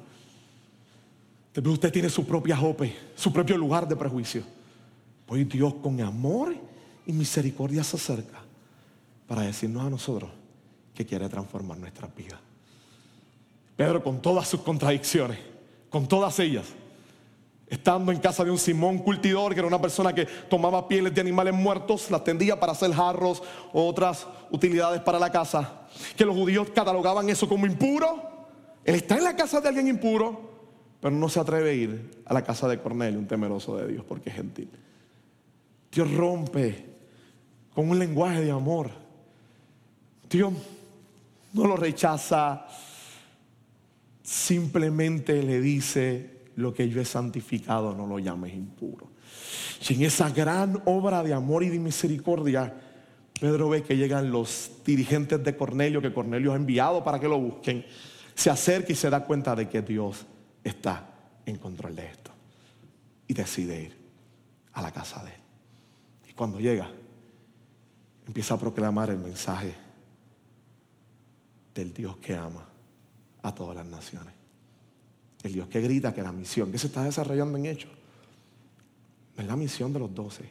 Tal 1.52 1.62
vez 1.62 1.74
usted 1.74 1.92
tiene 1.92 2.10
su 2.10 2.26
propia 2.26 2.56
Jope, 2.56 2.96
su 3.14 3.32
propio 3.32 3.56
lugar 3.56 3.86
de 3.86 3.94
prejuicio. 3.94 4.42
Hoy 5.28 5.44
Dios 5.44 5.74
con 5.74 6.00
amor 6.00 6.56
y 7.06 7.12
misericordia 7.12 7.84
se 7.84 7.96
acerca 7.96 8.49
para 9.30 9.42
decirnos 9.42 9.86
a 9.86 9.90
nosotros 9.90 10.28
que 10.92 11.06
quiere 11.06 11.28
transformar 11.28 11.78
nuestras 11.78 12.12
vidas. 12.16 12.40
Pedro 13.76 14.02
con 14.02 14.20
todas 14.20 14.48
sus 14.48 14.60
contradicciones, 14.62 15.38
con 15.88 16.08
todas 16.08 16.36
ellas, 16.40 16.66
estando 17.68 18.10
en 18.10 18.18
casa 18.18 18.44
de 18.44 18.50
un 18.50 18.58
Simón 18.58 18.98
cultidor, 18.98 19.54
que 19.54 19.60
era 19.60 19.68
una 19.68 19.80
persona 19.80 20.12
que 20.12 20.26
tomaba 20.26 20.88
pieles 20.88 21.14
de 21.14 21.20
animales 21.20 21.54
muertos, 21.54 22.10
las 22.10 22.24
tendía 22.24 22.58
para 22.58 22.72
hacer 22.72 22.92
jarros 22.92 23.40
o 23.72 23.86
otras 23.86 24.26
utilidades 24.50 25.00
para 25.02 25.20
la 25.20 25.30
casa, 25.30 25.86
que 26.16 26.24
los 26.24 26.34
judíos 26.34 26.68
catalogaban 26.74 27.28
eso 27.28 27.48
como 27.48 27.66
impuro. 27.66 28.48
Él 28.84 28.96
está 28.96 29.16
en 29.16 29.22
la 29.22 29.36
casa 29.36 29.60
de 29.60 29.68
alguien 29.68 29.86
impuro, 29.86 30.40
pero 31.00 31.14
no 31.14 31.28
se 31.28 31.38
atreve 31.38 31.70
a 31.70 31.72
ir 31.72 32.22
a 32.24 32.34
la 32.34 32.42
casa 32.42 32.66
de 32.66 32.80
Cornelio, 32.80 33.20
un 33.20 33.28
temeroso 33.28 33.76
de 33.76 33.92
Dios, 33.92 34.04
porque 34.04 34.30
es 34.30 34.34
gentil. 34.34 34.70
Dios 35.92 36.12
rompe 36.14 36.84
con 37.72 37.88
un 37.90 37.96
lenguaje 37.96 38.40
de 38.40 38.50
amor 38.50 39.08
Dios 40.30 40.52
no 41.52 41.66
lo 41.66 41.76
rechaza, 41.76 42.66
simplemente 44.22 45.42
le 45.42 45.60
dice, 45.60 46.44
lo 46.54 46.72
que 46.72 46.88
yo 46.88 47.00
he 47.00 47.04
santificado 47.04 47.94
no 47.94 48.06
lo 48.06 48.20
llames 48.20 48.54
impuro. 48.54 49.10
Y 49.88 49.94
en 49.94 50.02
esa 50.02 50.30
gran 50.30 50.80
obra 50.84 51.24
de 51.24 51.34
amor 51.34 51.64
y 51.64 51.68
de 51.68 51.80
misericordia, 51.80 52.72
Pedro 53.40 53.70
ve 53.70 53.82
que 53.82 53.96
llegan 53.96 54.30
los 54.30 54.70
dirigentes 54.84 55.42
de 55.42 55.56
Cornelio, 55.56 56.00
que 56.00 56.12
Cornelio 56.12 56.52
ha 56.52 56.56
enviado 56.56 57.02
para 57.02 57.18
que 57.18 57.26
lo 57.26 57.38
busquen, 57.38 57.84
se 58.34 58.50
acerca 58.50 58.92
y 58.92 58.96
se 58.96 59.10
da 59.10 59.24
cuenta 59.24 59.56
de 59.56 59.68
que 59.68 59.82
Dios 59.82 60.26
está 60.62 61.10
en 61.44 61.56
control 61.56 61.96
de 61.96 62.06
esto. 62.06 62.30
Y 63.26 63.34
decide 63.34 63.82
ir 63.82 63.96
a 64.74 64.82
la 64.82 64.92
casa 64.92 65.24
de 65.24 65.30
él. 65.30 65.40
Y 66.28 66.32
cuando 66.34 66.60
llega, 66.60 66.88
empieza 68.26 68.54
a 68.54 68.58
proclamar 68.58 69.10
el 69.10 69.18
mensaje 69.18 69.89
del 71.74 71.92
Dios 71.92 72.16
que 72.18 72.34
ama 72.34 72.66
a 73.42 73.54
todas 73.54 73.76
las 73.76 73.86
naciones. 73.86 74.34
El 75.42 75.52
Dios 75.52 75.68
que 75.68 75.80
grita 75.80 76.12
que 76.12 76.22
la 76.22 76.32
misión 76.32 76.70
que 76.70 76.78
se 76.78 76.88
está 76.88 77.04
desarrollando 77.04 77.56
en 77.56 77.66
hechos 77.66 77.90
es 79.36 79.46
la 79.46 79.56
misión 79.56 79.92
de 79.92 79.98
los 79.98 80.14
doce, 80.14 80.44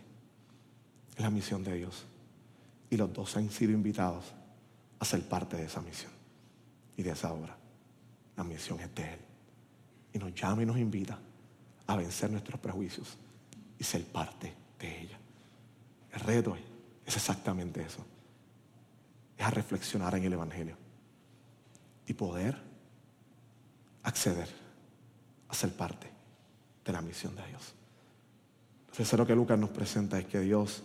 es 1.15 1.21
la 1.21 1.29
misión 1.29 1.63
de 1.63 1.75
Dios. 1.75 2.05
Y 2.89 2.97
los 2.97 3.13
doce 3.13 3.37
han 3.37 3.51
sido 3.51 3.71
invitados 3.71 4.25
a 4.97 5.05
ser 5.05 5.21
parte 5.27 5.57
de 5.57 5.65
esa 5.65 5.81
misión 5.81 6.11
y 6.97 7.03
de 7.03 7.11
esa 7.11 7.31
obra. 7.31 7.55
La 8.35 8.43
misión 8.43 8.79
es 8.79 8.93
de 8.95 9.13
Él. 9.13 9.19
Y 10.13 10.17
nos 10.17 10.33
llama 10.33 10.63
y 10.63 10.65
nos 10.65 10.77
invita 10.77 11.19
a 11.85 11.95
vencer 11.95 12.31
nuestros 12.31 12.59
prejuicios 12.59 13.15
y 13.77 13.83
ser 13.83 14.05
parte 14.05 14.53
de 14.79 15.01
ella. 15.01 15.19
El 16.11 16.19
reto 16.21 16.57
es 17.05 17.15
exactamente 17.15 17.83
eso. 17.83 18.03
Es 19.37 19.45
a 19.45 19.51
reflexionar 19.51 20.15
en 20.15 20.23
el 20.23 20.33
Evangelio 20.33 20.88
y 22.09 22.13
poder 22.13 22.57
acceder 24.01 24.47
a 25.47 25.53
ser 25.53 25.69
parte 25.69 26.07
de 26.83 26.91
la 26.91 27.01
misión 27.01 27.35
de 27.35 27.45
Dios. 27.45 27.73
Lo 28.87 28.95
tercero 28.95 29.27
que 29.27 29.35
Lucas 29.35 29.59
nos 29.59 29.69
presenta 29.69 30.17
es 30.17 30.25
que 30.25 30.39
Dios 30.39 30.81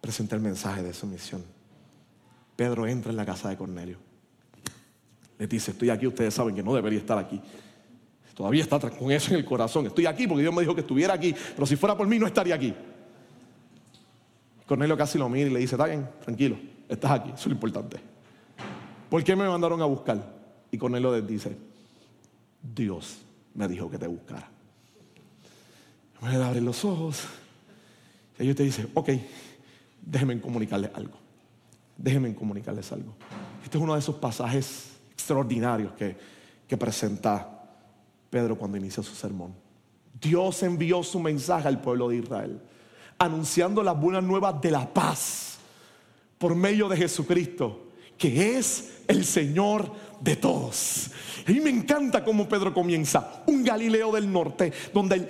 presenta 0.00 0.36
el 0.36 0.42
mensaje 0.42 0.84
de 0.84 0.94
su 0.94 1.06
misión. 1.08 1.44
Pedro 2.54 2.86
entra 2.86 3.10
en 3.10 3.16
la 3.16 3.26
casa 3.26 3.48
de 3.48 3.56
Cornelio. 3.56 3.98
Le 5.36 5.48
dice, 5.48 5.72
estoy 5.72 5.90
aquí, 5.90 6.06
ustedes 6.06 6.32
saben 6.32 6.54
que 6.54 6.62
no 6.62 6.74
debería 6.74 7.00
estar 7.00 7.18
aquí. 7.18 7.40
Todavía 8.32 8.62
está 8.62 8.78
con 8.78 9.10
eso 9.10 9.32
en 9.32 9.38
el 9.38 9.44
corazón. 9.44 9.86
Estoy 9.86 10.06
aquí 10.06 10.28
porque 10.28 10.42
Dios 10.42 10.54
me 10.54 10.60
dijo 10.60 10.76
que 10.76 10.82
estuviera 10.82 11.14
aquí, 11.14 11.34
pero 11.54 11.66
si 11.66 11.74
fuera 11.74 11.96
por 11.96 12.06
mí 12.06 12.20
no 12.20 12.26
estaría 12.26 12.54
aquí. 12.54 12.72
Cornelio 14.64 14.96
casi 14.96 15.18
lo 15.18 15.28
mira 15.28 15.50
y 15.50 15.52
le 15.52 15.58
dice, 15.58 15.74
está 15.74 15.86
bien, 15.86 16.08
tranquilo, 16.22 16.56
estás 16.88 17.10
aquí, 17.10 17.30
eso 17.30 17.40
es 17.40 17.46
lo 17.46 17.52
importante. 17.52 17.98
¿Por 19.10 19.24
qué 19.24 19.34
me 19.34 19.48
mandaron 19.48 19.82
a 19.82 19.86
buscar? 19.86 20.35
Y 20.76 20.78
Cornelio 20.78 21.10
les 21.10 21.26
dice, 21.26 21.56
Dios 22.62 23.16
me 23.54 23.66
dijo 23.66 23.90
que 23.90 23.96
te 23.96 24.06
buscara. 24.06 24.46
Me 26.20 26.36
abre 26.36 26.60
los 26.60 26.84
ojos 26.84 27.24
y 28.38 28.42
ellos 28.42 28.56
te 28.56 28.62
dice, 28.62 28.86
ok, 28.92 29.08
déjenme 30.02 30.38
comunicarles 30.38 30.90
algo. 30.92 31.14
Déjenme 31.96 32.34
comunicarles 32.34 32.92
algo. 32.92 33.14
Este 33.64 33.78
es 33.78 33.82
uno 33.82 33.94
de 33.94 34.00
esos 34.00 34.16
pasajes 34.16 34.90
extraordinarios 35.14 35.94
que, 35.94 36.14
que 36.68 36.76
presenta 36.76 37.64
Pedro 38.28 38.58
cuando 38.58 38.76
inicia 38.76 39.02
su 39.02 39.14
sermón. 39.14 39.54
Dios 40.20 40.62
envió 40.62 41.02
su 41.02 41.18
mensaje 41.20 41.68
al 41.68 41.80
pueblo 41.80 42.10
de 42.10 42.16
Israel, 42.16 42.60
anunciando 43.16 43.82
las 43.82 43.98
buenas 43.98 44.22
nuevas 44.22 44.60
de 44.60 44.72
la 44.72 44.92
paz 44.92 45.56
por 46.36 46.54
medio 46.54 46.86
de 46.86 46.98
Jesucristo, 46.98 47.86
que 48.18 48.58
es 48.58 48.92
el 49.08 49.24
Señor 49.24 49.90
de 50.20 50.36
todos. 50.36 51.10
Y 51.46 51.60
me 51.60 51.70
encanta 51.70 52.24
cómo 52.24 52.48
Pedro 52.48 52.72
comienza. 52.72 53.42
Un 53.46 53.62
Galileo 53.62 54.12
del 54.12 54.30
norte, 54.30 54.72
donde 54.92 55.28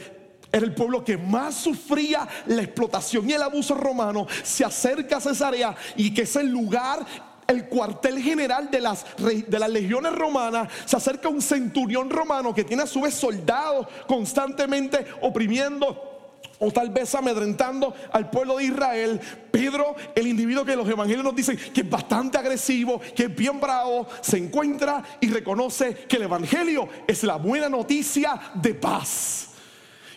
era 0.53 0.65
el 0.65 0.75
pueblo 0.75 1.05
que 1.05 1.19
más 1.19 1.55
sufría 1.55 2.27
la 2.47 2.63
explotación 2.63 3.29
y 3.29 3.35
el 3.35 3.43
abuso 3.43 3.75
romano, 3.75 4.27
se 4.43 4.65
acerca 4.65 5.19
a 5.19 5.21
Cesarea 5.21 5.75
y 5.97 6.15
que 6.15 6.23
es 6.23 6.37
el 6.37 6.49
lugar 6.49 7.05
el 7.47 7.69
cuartel 7.69 8.21
general 8.21 8.71
de 8.71 8.81
las, 8.81 9.07
de 9.19 9.59
las 9.59 9.71
legiones 9.71 10.13
romanas, 10.13 10.69
se 10.85 10.97
acerca 10.97 11.29
un 11.29 11.41
centurión 11.41 12.11
romano 12.11 12.53
que 12.53 12.65
tiene 12.65 12.83
a 12.83 12.87
su 12.89 13.03
vez 13.03 13.15
soldados 13.15 13.87
constantemente 14.09 15.07
oprimiendo 15.21 16.16
o 16.59 16.71
tal 16.71 16.91
vez 16.91 17.15
amedrentando 17.15 17.95
al 18.13 18.31
pueblo 18.31 18.57
de 18.57 18.65
Israel. 18.65 19.21
Pedro, 19.51 19.95
el 20.15 20.27
individuo 20.27 20.65
que 20.65 20.77
los 20.77 20.89
evangelios 20.89 21.25
nos 21.25 21.37
dicen 21.37 21.57
que 21.57 21.83
es 21.83 21.91
bastante 21.91 22.39
agresivo, 22.39 23.01
que 23.15 23.25
es 23.25 23.37
bien 23.37 23.61
bravo, 23.61 24.07
se 24.21 24.39
encuentra 24.39 25.03
y 25.21 25.29
reconoce 25.29 25.95
que 26.09 26.17
el 26.17 26.23
evangelio 26.23 26.89
es 27.07 27.23
la 27.25 27.37
buena 27.37 27.69
noticia 27.69 28.39
de 28.55 28.75
paz, 28.75 29.49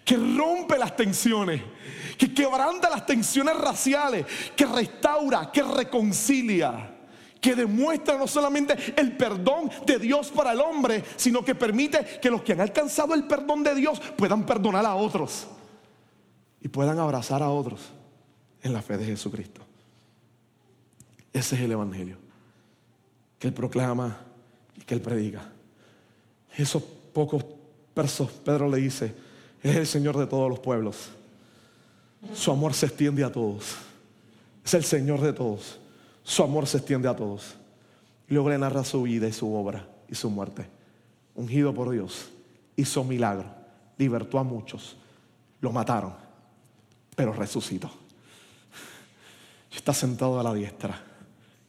que 0.03 0.17
rompe 0.17 0.77
las 0.77 0.95
tensiones, 0.95 1.61
que 2.17 2.33
quebranta 2.33 2.89
las 2.89 3.05
tensiones 3.05 3.55
raciales, 3.57 4.25
que 4.55 4.65
restaura, 4.65 5.51
que 5.51 5.63
reconcilia 5.63 6.95
que 7.39 7.55
demuestra 7.55 8.17
no 8.17 8.27
solamente 8.27 8.75
el 8.97 9.15
perdón 9.15 9.71
de 9.85 9.97
Dios 9.97 10.29
para 10.29 10.51
el 10.51 10.59
hombre, 10.59 11.05
sino 11.15 11.41
que 11.41 11.55
permite 11.55 12.19
que 12.21 12.29
los 12.29 12.41
que 12.41 12.51
han 12.51 12.59
alcanzado 12.59 13.13
el 13.13 13.27
perdón 13.27 13.63
de 13.63 13.75
Dios 13.75 14.01
puedan 14.17 14.45
perdonar 14.45 14.85
a 14.85 14.95
otros. 14.95 15.47
Y 16.61 16.67
puedan 16.67 16.99
abrazar 16.99 17.41
a 17.43 17.49
otros 17.49 17.81
en 18.61 18.73
la 18.73 18.81
fe 18.81 18.97
de 18.97 19.05
Jesucristo. 19.05 19.61
Ese 21.31 21.55
es 21.55 21.61
el 21.61 21.71
Evangelio 21.71 22.17
que 23.39 23.47
Él 23.47 23.53
proclama 23.53 24.17
y 24.75 24.81
que 24.81 24.93
Él 24.93 25.01
predica. 25.01 25.49
Esos 26.55 26.83
pocos 26.83 27.45
versos, 27.95 28.29
Pedro 28.31 28.69
le 28.69 28.77
dice, 28.77 29.15
es 29.63 29.75
el 29.75 29.87
Señor 29.87 30.17
de 30.17 30.27
todos 30.27 30.49
los 30.49 30.59
pueblos. 30.59 31.09
Su 32.33 32.51
amor 32.51 32.73
se 32.73 32.87
extiende 32.87 33.23
a 33.23 33.31
todos. 33.31 33.75
Es 34.63 34.73
el 34.73 34.83
Señor 34.83 35.21
de 35.21 35.31
todos. 35.31 35.79
Su 36.23 36.43
amor 36.43 36.67
se 36.67 36.77
extiende 36.77 37.07
a 37.07 37.15
todos. 37.15 37.55
Y 38.27 38.33
luego 38.33 38.49
le 38.49 38.57
narra 38.57 38.83
su 38.83 39.03
vida 39.03 39.27
y 39.27 39.33
su 39.33 39.53
obra 39.53 39.87
y 40.09 40.15
su 40.15 40.29
muerte. 40.29 40.67
Ungido 41.33 41.73
por 41.73 41.89
Dios, 41.89 42.29
hizo 42.75 43.03
milagro, 43.03 43.45
libertó 43.97 44.39
a 44.39 44.43
muchos, 44.43 44.97
lo 45.61 45.71
mataron, 45.71 46.13
pero 47.19 47.33
resucitó. 47.33 47.91
Y 49.73 49.75
está 49.75 49.93
sentado 49.93 50.39
a 50.39 50.43
la 50.43 50.53
diestra 50.53 51.03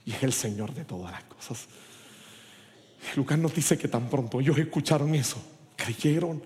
y 0.05 0.13
es 0.13 0.23
el 0.23 0.33
Señor 0.33 0.73
de 0.73 0.85
todas 0.85 1.11
las 1.11 1.25
cosas. 1.25 1.67
Lucas 3.17 3.37
nos 3.37 3.53
dice 3.53 3.77
que 3.77 3.89
tan 3.89 4.09
pronto 4.09 4.39
ellos 4.39 4.57
escucharon 4.59 5.13
eso, 5.13 5.43
creyeron 5.75 6.41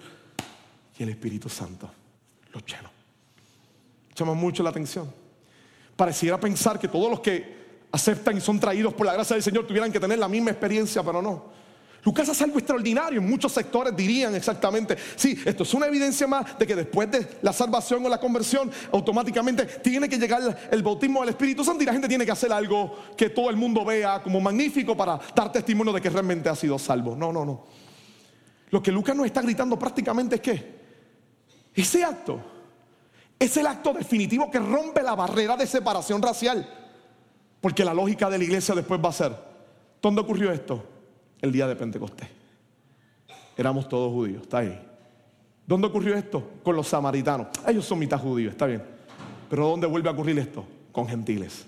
y 0.98 1.02
el 1.02 1.10
Espíritu 1.10 1.50
Santo 1.50 1.90
los 2.50 2.64
llenó. 2.64 2.88
Llama 4.16 4.32
mucho 4.32 4.62
la 4.62 4.70
atención. 4.70 5.12
Pareciera 5.94 6.40
pensar 6.40 6.80
que 6.80 6.88
todos 6.88 7.10
los 7.10 7.20
que 7.20 7.74
aceptan 7.92 8.38
y 8.38 8.40
son 8.40 8.58
traídos 8.58 8.94
por 8.94 9.04
la 9.04 9.12
gracia 9.12 9.34
del 9.34 9.42
Señor 9.42 9.66
tuvieran 9.66 9.92
que 9.92 10.00
tener 10.00 10.18
la 10.18 10.28
misma 10.28 10.50
experiencia, 10.50 11.02
pero 11.02 11.20
no. 11.20 11.52
Lucas 12.04 12.28
hace 12.28 12.44
algo 12.44 12.58
extraordinario. 12.58 13.22
Muchos 13.22 13.52
sectores 13.52 13.96
dirían 13.96 14.34
exactamente, 14.34 14.96
sí, 15.16 15.38
esto 15.44 15.62
es 15.62 15.74
una 15.74 15.86
evidencia 15.86 16.26
más 16.26 16.58
de 16.58 16.66
que 16.66 16.76
después 16.76 17.10
de 17.10 17.26
la 17.42 17.52
salvación 17.52 18.04
o 18.04 18.08
la 18.08 18.20
conversión, 18.20 18.70
automáticamente 18.92 19.64
tiene 19.64 20.08
que 20.08 20.18
llegar 20.18 20.68
el 20.70 20.82
bautismo 20.82 21.20
del 21.20 21.30
Espíritu 21.30 21.64
Santo 21.64 21.82
y 21.82 21.86
la 21.86 21.92
gente 21.92 22.08
tiene 22.08 22.26
que 22.26 22.32
hacer 22.32 22.52
algo 22.52 22.94
que 23.16 23.30
todo 23.30 23.48
el 23.48 23.56
mundo 23.56 23.84
vea 23.84 24.22
como 24.22 24.40
magnífico 24.40 24.96
para 24.96 25.18
dar 25.34 25.50
testimonio 25.50 25.92
de 25.92 26.00
que 26.00 26.10
realmente 26.10 26.48
ha 26.48 26.54
sido 26.54 26.78
salvo. 26.78 27.16
No, 27.16 27.32
no, 27.32 27.44
no. 27.44 27.64
Lo 28.70 28.82
que 28.82 28.92
Lucas 28.92 29.16
nos 29.16 29.26
está 29.26 29.40
gritando 29.40 29.78
prácticamente 29.78 30.36
es 30.36 30.40
que 30.42 30.74
ese 31.74 32.04
acto 32.04 32.40
es 33.38 33.56
el 33.56 33.66
acto 33.66 33.92
definitivo 33.94 34.50
que 34.50 34.58
rompe 34.58 35.02
la 35.02 35.14
barrera 35.14 35.56
de 35.56 35.66
separación 35.66 36.20
racial. 36.20 36.68
Porque 37.60 37.84
la 37.84 37.94
lógica 37.94 38.28
de 38.28 38.36
la 38.36 38.44
iglesia 38.44 38.74
después 38.74 39.00
va 39.02 39.08
a 39.08 39.12
ser, 39.12 39.34
¿dónde 40.02 40.20
ocurrió 40.20 40.52
esto? 40.52 40.93
El 41.44 41.52
día 41.52 41.68
de 41.68 41.76
Pentecostés. 41.76 42.28
Éramos 43.56 43.88
todos 43.88 44.10
judíos, 44.10 44.42
está 44.42 44.58
ahí. 44.58 44.80
¿Dónde 45.66 45.86
ocurrió 45.86 46.14
esto? 46.14 46.42
Con 46.62 46.74
los 46.74 46.88
samaritanos. 46.88 47.48
Ellos 47.66 47.84
son 47.84 47.98
mitad 47.98 48.18
judíos, 48.18 48.52
está 48.52 48.66
bien. 48.66 48.82
Pero 49.48 49.68
¿dónde 49.68 49.86
vuelve 49.86 50.08
a 50.08 50.12
ocurrir 50.12 50.38
esto? 50.38 50.64
Con 50.90 51.06
gentiles. 51.06 51.66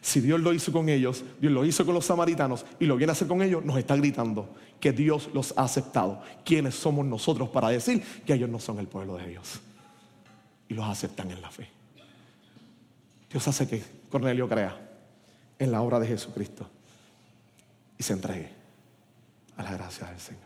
Si 0.00 0.20
Dios 0.20 0.40
lo 0.40 0.52
hizo 0.52 0.70
con 0.70 0.88
ellos, 0.88 1.24
Dios 1.40 1.52
lo 1.52 1.64
hizo 1.64 1.86
con 1.86 1.94
los 1.94 2.04
samaritanos 2.04 2.66
y 2.78 2.86
lo 2.86 2.96
viene 2.96 3.12
a 3.12 3.14
hacer 3.14 3.26
con 3.26 3.40
ellos, 3.40 3.64
nos 3.64 3.78
está 3.78 3.96
gritando 3.96 4.50
que 4.78 4.92
Dios 4.92 5.30
los 5.32 5.56
ha 5.56 5.62
aceptado. 5.62 6.20
¿Quiénes 6.44 6.74
somos 6.74 7.06
nosotros 7.06 7.48
para 7.48 7.68
decir 7.68 8.02
que 8.26 8.34
ellos 8.34 8.50
no 8.50 8.58
son 8.58 8.80
el 8.80 8.88
pueblo 8.88 9.16
de 9.16 9.28
Dios? 9.28 9.60
Y 10.68 10.74
los 10.74 10.84
aceptan 10.86 11.30
en 11.30 11.40
la 11.40 11.50
fe. 11.50 11.68
Dios 13.30 13.46
hace 13.48 13.66
que 13.66 13.82
Cornelio 14.10 14.48
crea 14.48 14.76
en 15.58 15.72
la 15.72 15.80
obra 15.80 16.00
de 16.00 16.08
Jesucristo 16.08 16.68
y 17.96 18.02
se 18.02 18.12
entregue 18.12 18.63
a 19.56 19.62
la 19.62 19.72
gracia 19.72 20.06
del 20.08 20.20
Señor. 20.20 20.42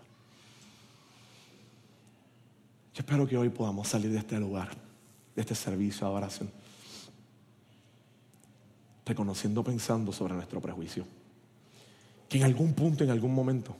Yo 2.94 3.00
espero 3.00 3.26
que 3.26 3.36
hoy 3.36 3.48
podamos 3.48 3.88
salir 3.88 4.10
de 4.10 4.18
este 4.18 4.38
lugar, 4.38 4.70
de 5.34 5.40
este 5.40 5.54
servicio 5.54 6.06
de 6.06 6.12
adoración, 6.12 6.50
reconociendo, 9.06 9.62
pensando 9.62 10.12
sobre 10.12 10.34
nuestro 10.34 10.60
prejuicio. 10.60 11.06
Que 12.28 12.38
en 12.38 12.44
algún 12.44 12.74
punto, 12.74 13.04
en 13.04 13.10
algún 13.10 13.34
momento, 13.34 13.76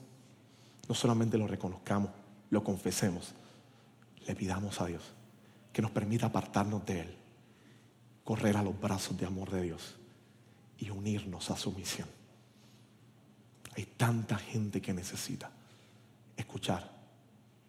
no 0.88 0.94
solamente 0.94 1.36
lo 1.36 1.46
reconozcamos, 1.46 2.10
lo 2.50 2.64
confesemos, 2.64 3.34
le 4.26 4.34
pidamos 4.34 4.80
a 4.80 4.86
Dios 4.86 5.02
que 5.72 5.82
nos 5.82 5.90
permita 5.92 6.26
apartarnos 6.26 6.84
de 6.86 7.02
Él, 7.02 7.14
correr 8.24 8.56
a 8.56 8.62
los 8.64 8.80
brazos 8.80 9.16
de 9.16 9.26
amor 9.26 9.50
de 9.50 9.62
Dios 9.62 9.94
y 10.78 10.90
unirnos 10.90 11.50
a 11.50 11.56
su 11.56 11.70
misión. 11.72 12.08
Hay 13.78 13.86
tanta 13.96 14.36
gente 14.36 14.82
que 14.82 14.92
necesita 14.92 15.52
escuchar 16.36 16.90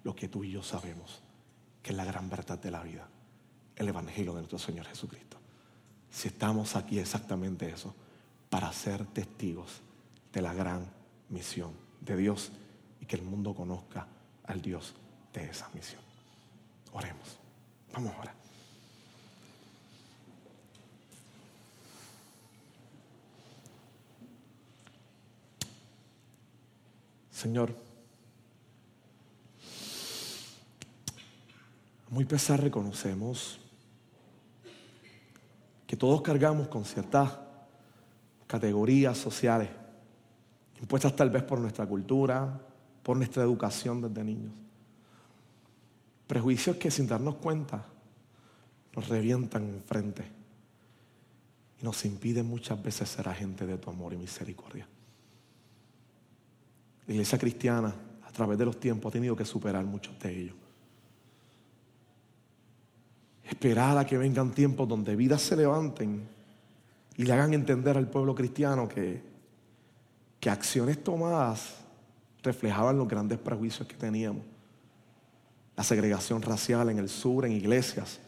lo 0.02 0.16
que 0.16 0.28
tú 0.28 0.44
y 0.44 0.50
yo 0.50 0.64
sabemos, 0.64 1.22
que 1.84 1.92
es 1.92 1.96
la 1.96 2.04
gran 2.04 2.28
verdad 2.32 2.58
de 2.58 2.72
la 2.72 2.82
vida, 2.82 3.08
el 3.76 3.90
Evangelio 3.90 4.34
de 4.34 4.40
nuestro 4.40 4.58
Señor 4.58 4.88
Jesucristo. 4.88 5.38
Si 6.10 6.30
estamos 6.30 6.76
aquí 6.76 6.98
exactamente 6.98 7.70
eso, 7.70 7.94
para 8.50 8.74
ser 8.74 9.06
testigos 9.06 9.82
de 10.34 10.42
la 10.42 10.52
gran 10.52 10.90
misión 11.30 11.74
de 12.02 12.18
Dios 12.18 12.54
y 13.00 13.06
que 13.06 13.16
el 13.16 13.22
mundo 13.22 13.54
conozca 13.54 14.08
al 14.46 14.64
Dios 14.64 14.96
de 15.32 15.48
esa 15.48 15.70
misión. 15.76 16.02
Oremos. 16.92 17.38
Vamos 17.94 18.16
ahora. 18.16 18.34
Señor, 27.40 27.74
muy 32.10 32.26
pesar 32.26 32.62
reconocemos 32.62 33.62
que 35.88 35.96
todos 35.96 36.22
cargamos 36.22 36.68
con 36.68 36.84
ciertas 36.84 37.32
categorías 38.46 39.18
sociales, 39.18 39.70
impuestas 40.82 41.16
tal 41.16 41.30
vez 41.30 41.42
por 41.44 41.62
nuestra 41.62 41.86
cultura, 41.86 42.60
por 43.02 43.16
nuestra 43.16 43.42
educación 43.44 44.02
desde 44.02 44.22
niños. 44.22 44.52
Prejuicios 46.28 46.76
que 46.76 46.92
sin 46.92 47.08
darnos 47.08 47.36
cuenta 47.36 47.86
nos 48.94 49.08
revientan 49.08 49.64
enfrente 49.64 50.26
y 51.82 51.86
nos 51.86 52.04
impiden 52.04 52.48
muchas 52.48 52.84
veces 52.84 53.08
ser 53.08 53.30
agentes 53.30 53.66
de 53.66 53.78
tu 53.78 53.90
amor 53.90 54.12
y 54.12 54.18
misericordia. 54.18 54.86
La 57.10 57.14
iglesia 57.14 57.40
cristiana, 57.40 57.92
a 58.24 58.32
través 58.32 58.56
de 58.60 58.66
los 58.66 58.80
tiempos, 58.80 59.10
ha 59.10 59.14
tenido 59.14 59.36
que 59.36 59.44
superar 59.44 59.84
muchos 59.84 60.20
de 60.20 60.42
ellos. 60.42 60.56
Esperar 63.44 63.98
a 63.98 64.06
que 64.06 64.16
vengan 64.16 64.52
tiempos 64.52 64.88
donde 64.88 65.16
vidas 65.16 65.42
se 65.42 65.56
levanten 65.56 66.28
y 67.18 67.24
le 67.24 67.34
hagan 67.34 67.56
entender 67.56 67.98
al 67.98 68.08
pueblo 68.08 68.36
cristiano 68.36 68.88
que, 68.88 69.24
que 70.40 70.52
acciones 70.52 71.04
tomadas 71.04 71.78
reflejaban 72.44 73.00
los 73.00 73.08
grandes 73.08 73.40
prejuicios 73.40 73.88
que 73.88 73.96
teníamos. 73.96 74.44
La 75.76 75.84
segregación 75.84 76.44
racial 76.44 76.92
en 76.92 77.00
el 77.00 77.10
sur, 77.10 77.44
en 77.44 77.54
iglesias, 77.54 78.20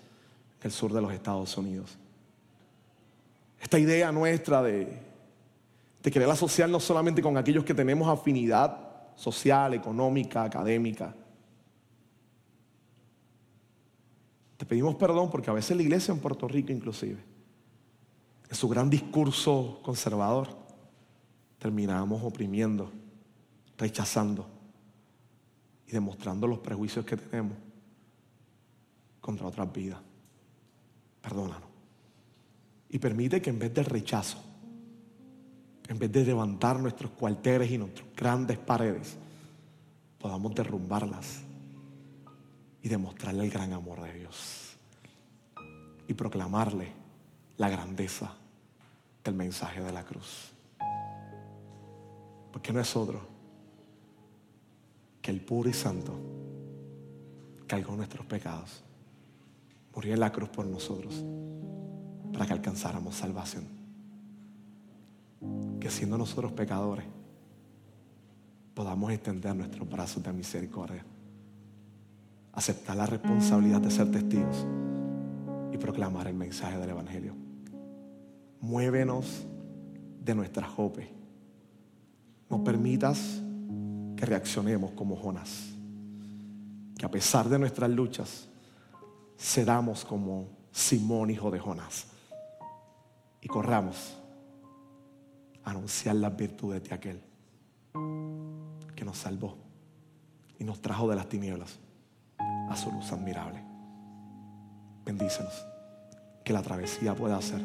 en 0.60 0.66
el 0.66 0.72
sur 0.72 0.92
de 0.92 1.02
los 1.02 1.14
Estados 1.14 1.56
Unidos. 1.56 2.00
Esta 3.62 3.78
idea 3.78 4.12
nuestra 4.12 4.64
de 4.64 5.11
de 6.02 6.12
querer 6.12 6.30
asociarnos 6.30 6.84
solamente 6.84 7.22
con 7.22 7.38
aquellos 7.38 7.64
que 7.64 7.74
tenemos 7.74 8.08
afinidad 8.08 8.92
social, 9.16 9.74
económica, 9.74 10.44
académica. 10.44 11.16
Te 14.58 14.66
pedimos 14.66 14.96
perdón 14.96 15.30
porque 15.30 15.50
a 15.50 15.54
veces 15.54 15.76
la 15.76 15.84
iglesia 15.84 16.12
en 16.14 16.20
Puerto 16.20 16.48
Rico 16.48 16.72
inclusive, 16.72 17.20
en 18.50 18.56
su 18.56 18.68
gran 18.68 18.90
discurso 18.90 19.80
conservador, 19.84 20.50
terminamos 21.60 22.24
oprimiendo, 22.24 22.92
rechazando 23.78 24.48
y 25.88 25.92
demostrando 25.92 26.48
los 26.48 26.60
prejuicios 26.60 27.06
que 27.06 27.18
tenemos 27.18 27.58
contra 29.20 29.46
otras 29.46 29.72
vidas. 29.72 30.00
Perdónanos. 31.22 31.70
Y 32.90 32.98
permite 32.98 33.42
que 33.42 33.52
en 33.52 33.60
vez 33.60 33.74
del 33.74 33.86
rechazo, 33.86 34.51
en 35.92 36.00
vez 36.00 36.10
de 36.10 36.24
levantar 36.24 36.80
nuestros 36.80 37.12
cuarteles 37.12 37.70
y 37.70 37.78
nuestras 37.78 38.08
grandes 38.16 38.58
paredes, 38.58 39.18
podamos 40.20 40.56
derrumbarlas 40.56 41.42
y 42.82 42.88
demostrarle 42.88 43.44
el 43.44 43.52
gran 43.52 43.74
amor 43.74 44.02
de 44.02 44.14
Dios 44.14 44.78
y 46.08 46.14
proclamarle 46.14 46.94
la 47.58 47.68
grandeza 47.68 48.34
del 49.22 49.34
mensaje 49.34 49.82
de 49.82 49.92
la 49.92 50.06
cruz. 50.06 50.54
Porque 52.54 52.72
no 52.72 52.80
es 52.80 52.96
otro 52.96 53.28
que 55.22 55.32
el 55.32 55.42
puro 55.42 55.70
y 55.70 55.74
santo 55.74 56.18
cargó 57.68 57.98
nuestros 57.98 58.26
pecados, 58.28 58.82
murió 59.94 60.14
en 60.14 60.22
la 60.22 60.32
cruz 60.32 60.48
por 60.48 60.66
nosotros 60.66 61.22
para 62.32 62.46
que 62.46 62.54
alcanzáramos 62.54 63.14
salvación 63.14 63.81
que 65.80 65.90
siendo 65.90 66.18
nosotros 66.18 66.52
pecadores, 66.52 67.06
podamos 68.74 69.12
extender 69.12 69.56
nuestros 69.56 69.90
brazos 69.90 70.24
de 70.24 70.32
misericordia, 70.32 71.04
aceptar 72.54 72.96
la 72.96 73.06
responsabilidad 73.06 73.82
de 73.82 73.92
ser 73.92 74.12
testigos 74.12 74.66
y 75.72 75.78
proclamar 75.78 76.28
el 76.28 76.36
mensaje 76.36 76.78
del 76.78 76.90
Evangelio. 76.90 77.34
Muévenos 78.62 79.46
de 80.24 80.36
nuestra 80.36 80.68
jope. 80.68 81.10
No 82.50 82.64
permitas 82.64 83.42
que 84.16 84.26
reaccionemos 84.26 84.92
como 84.92 85.16
Jonás. 85.16 85.70
Que 86.98 87.06
a 87.06 87.12
pesar 87.12 87.50
de 87.50 87.58
nuestras 87.58 87.90
luchas, 87.90 88.48
cedamos 89.40 90.06
como 90.06 90.48
Simón, 90.72 91.32
hijo 91.32 91.50
de 91.50 91.60
Jonás. 91.60 92.06
Y 93.42 93.48
corramos 93.48 94.21
anunciar 95.64 96.16
las 96.16 96.36
virtudes 96.36 96.84
de 96.84 96.96
aquel 96.96 97.22
que 98.96 99.06
nos 99.06 99.18
salvó 99.18 99.58
y 100.60 100.64
nos 100.64 100.82
trajo 100.82 101.10
de 101.10 101.16
las 101.16 101.28
tinieblas 101.28 101.80
a 102.38 102.76
su 102.76 102.92
luz 102.92 103.12
admirable. 103.12 103.64
Bendícenos. 105.06 105.66
Que 106.44 106.54
la 106.54 106.62
travesía 106.62 107.16
pueda 107.16 107.42
ser 107.42 107.62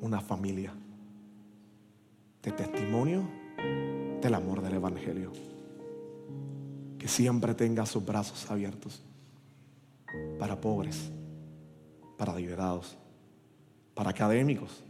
una 0.00 0.20
familia 0.20 0.72
de 2.42 2.52
testimonio 2.52 3.28
del 4.20 4.34
amor 4.34 4.62
del 4.62 4.74
Evangelio. 4.74 5.32
Que 6.98 7.08
siempre 7.08 7.54
tenga 7.54 7.86
sus 7.86 8.04
brazos 8.04 8.50
abiertos 8.50 9.02
para 10.38 10.60
pobres, 10.60 11.10
para 12.16 12.34
liberados, 12.34 12.96
para 13.94 14.10
académicos, 14.10 14.82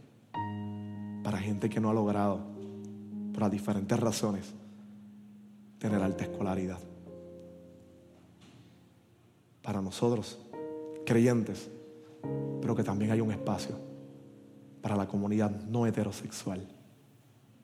para 1.27 1.39
gente 1.39 1.69
que 1.69 1.81
no 1.81 1.89
ha 1.89 1.93
logrado, 1.93 2.39
por 3.33 3.51
diferentes 3.51 3.99
razones, 3.99 4.53
tener 5.77 6.01
alta 6.01 6.23
escolaridad. 6.23 6.79
Para 9.61 9.81
nosotros, 9.81 10.39
creyentes, 11.05 11.69
pero 12.61 12.77
que 12.77 12.83
también 12.85 13.11
hay 13.11 13.19
un 13.19 13.33
espacio 13.33 13.75
para 14.81 14.95
la 14.95 15.05
comunidad 15.05 15.51
no 15.51 15.85
heterosexual, 15.85 16.65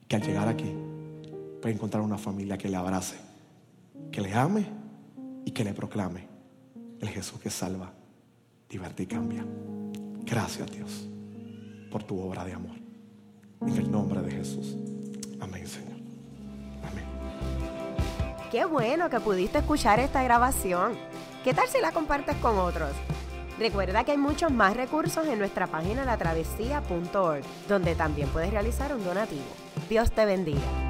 que 0.08 0.16
al 0.16 0.22
llegar 0.22 0.46
aquí 0.46 0.70
puede 1.62 1.74
encontrar 1.74 2.02
una 2.02 2.18
familia 2.18 2.58
que 2.58 2.68
le 2.68 2.76
abrace, 2.76 3.16
que 4.12 4.20
le 4.20 4.34
ame 4.34 4.66
y 5.46 5.52
que 5.52 5.64
le 5.64 5.72
proclame 5.72 6.28
el 7.00 7.08
Jesús 7.08 7.40
que 7.40 7.48
salva, 7.48 7.94
divertida 8.68 9.04
y 9.04 9.06
cambia. 9.06 9.46
Gracias 10.22 10.70
Dios 10.70 11.08
por 11.90 12.02
tu 12.02 12.20
obra 12.20 12.44
de 12.44 12.52
amor. 12.52 12.83
En 13.66 13.76
el 13.76 13.90
nombre 13.90 14.20
de 14.20 14.30
Jesús. 14.30 14.76
Amén, 15.40 15.66
Señor. 15.66 15.96
Amén. 16.82 17.04
Qué 18.50 18.64
bueno 18.64 19.08
que 19.10 19.20
pudiste 19.20 19.58
escuchar 19.58 20.00
esta 20.00 20.22
grabación. 20.22 20.92
¿Qué 21.42 21.54
tal 21.54 21.68
si 21.68 21.80
la 21.80 21.92
compartes 21.92 22.36
con 22.36 22.58
otros? 22.58 22.92
Recuerda 23.58 24.04
que 24.04 24.12
hay 24.12 24.18
muchos 24.18 24.50
más 24.52 24.76
recursos 24.76 25.26
en 25.26 25.38
nuestra 25.38 25.66
página 25.66 26.04
latravesía.org, 26.04 27.42
donde 27.68 27.94
también 27.94 28.28
puedes 28.28 28.50
realizar 28.50 28.94
un 28.94 29.04
donativo. 29.04 29.44
Dios 29.88 30.10
te 30.10 30.24
bendiga. 30.24 30.83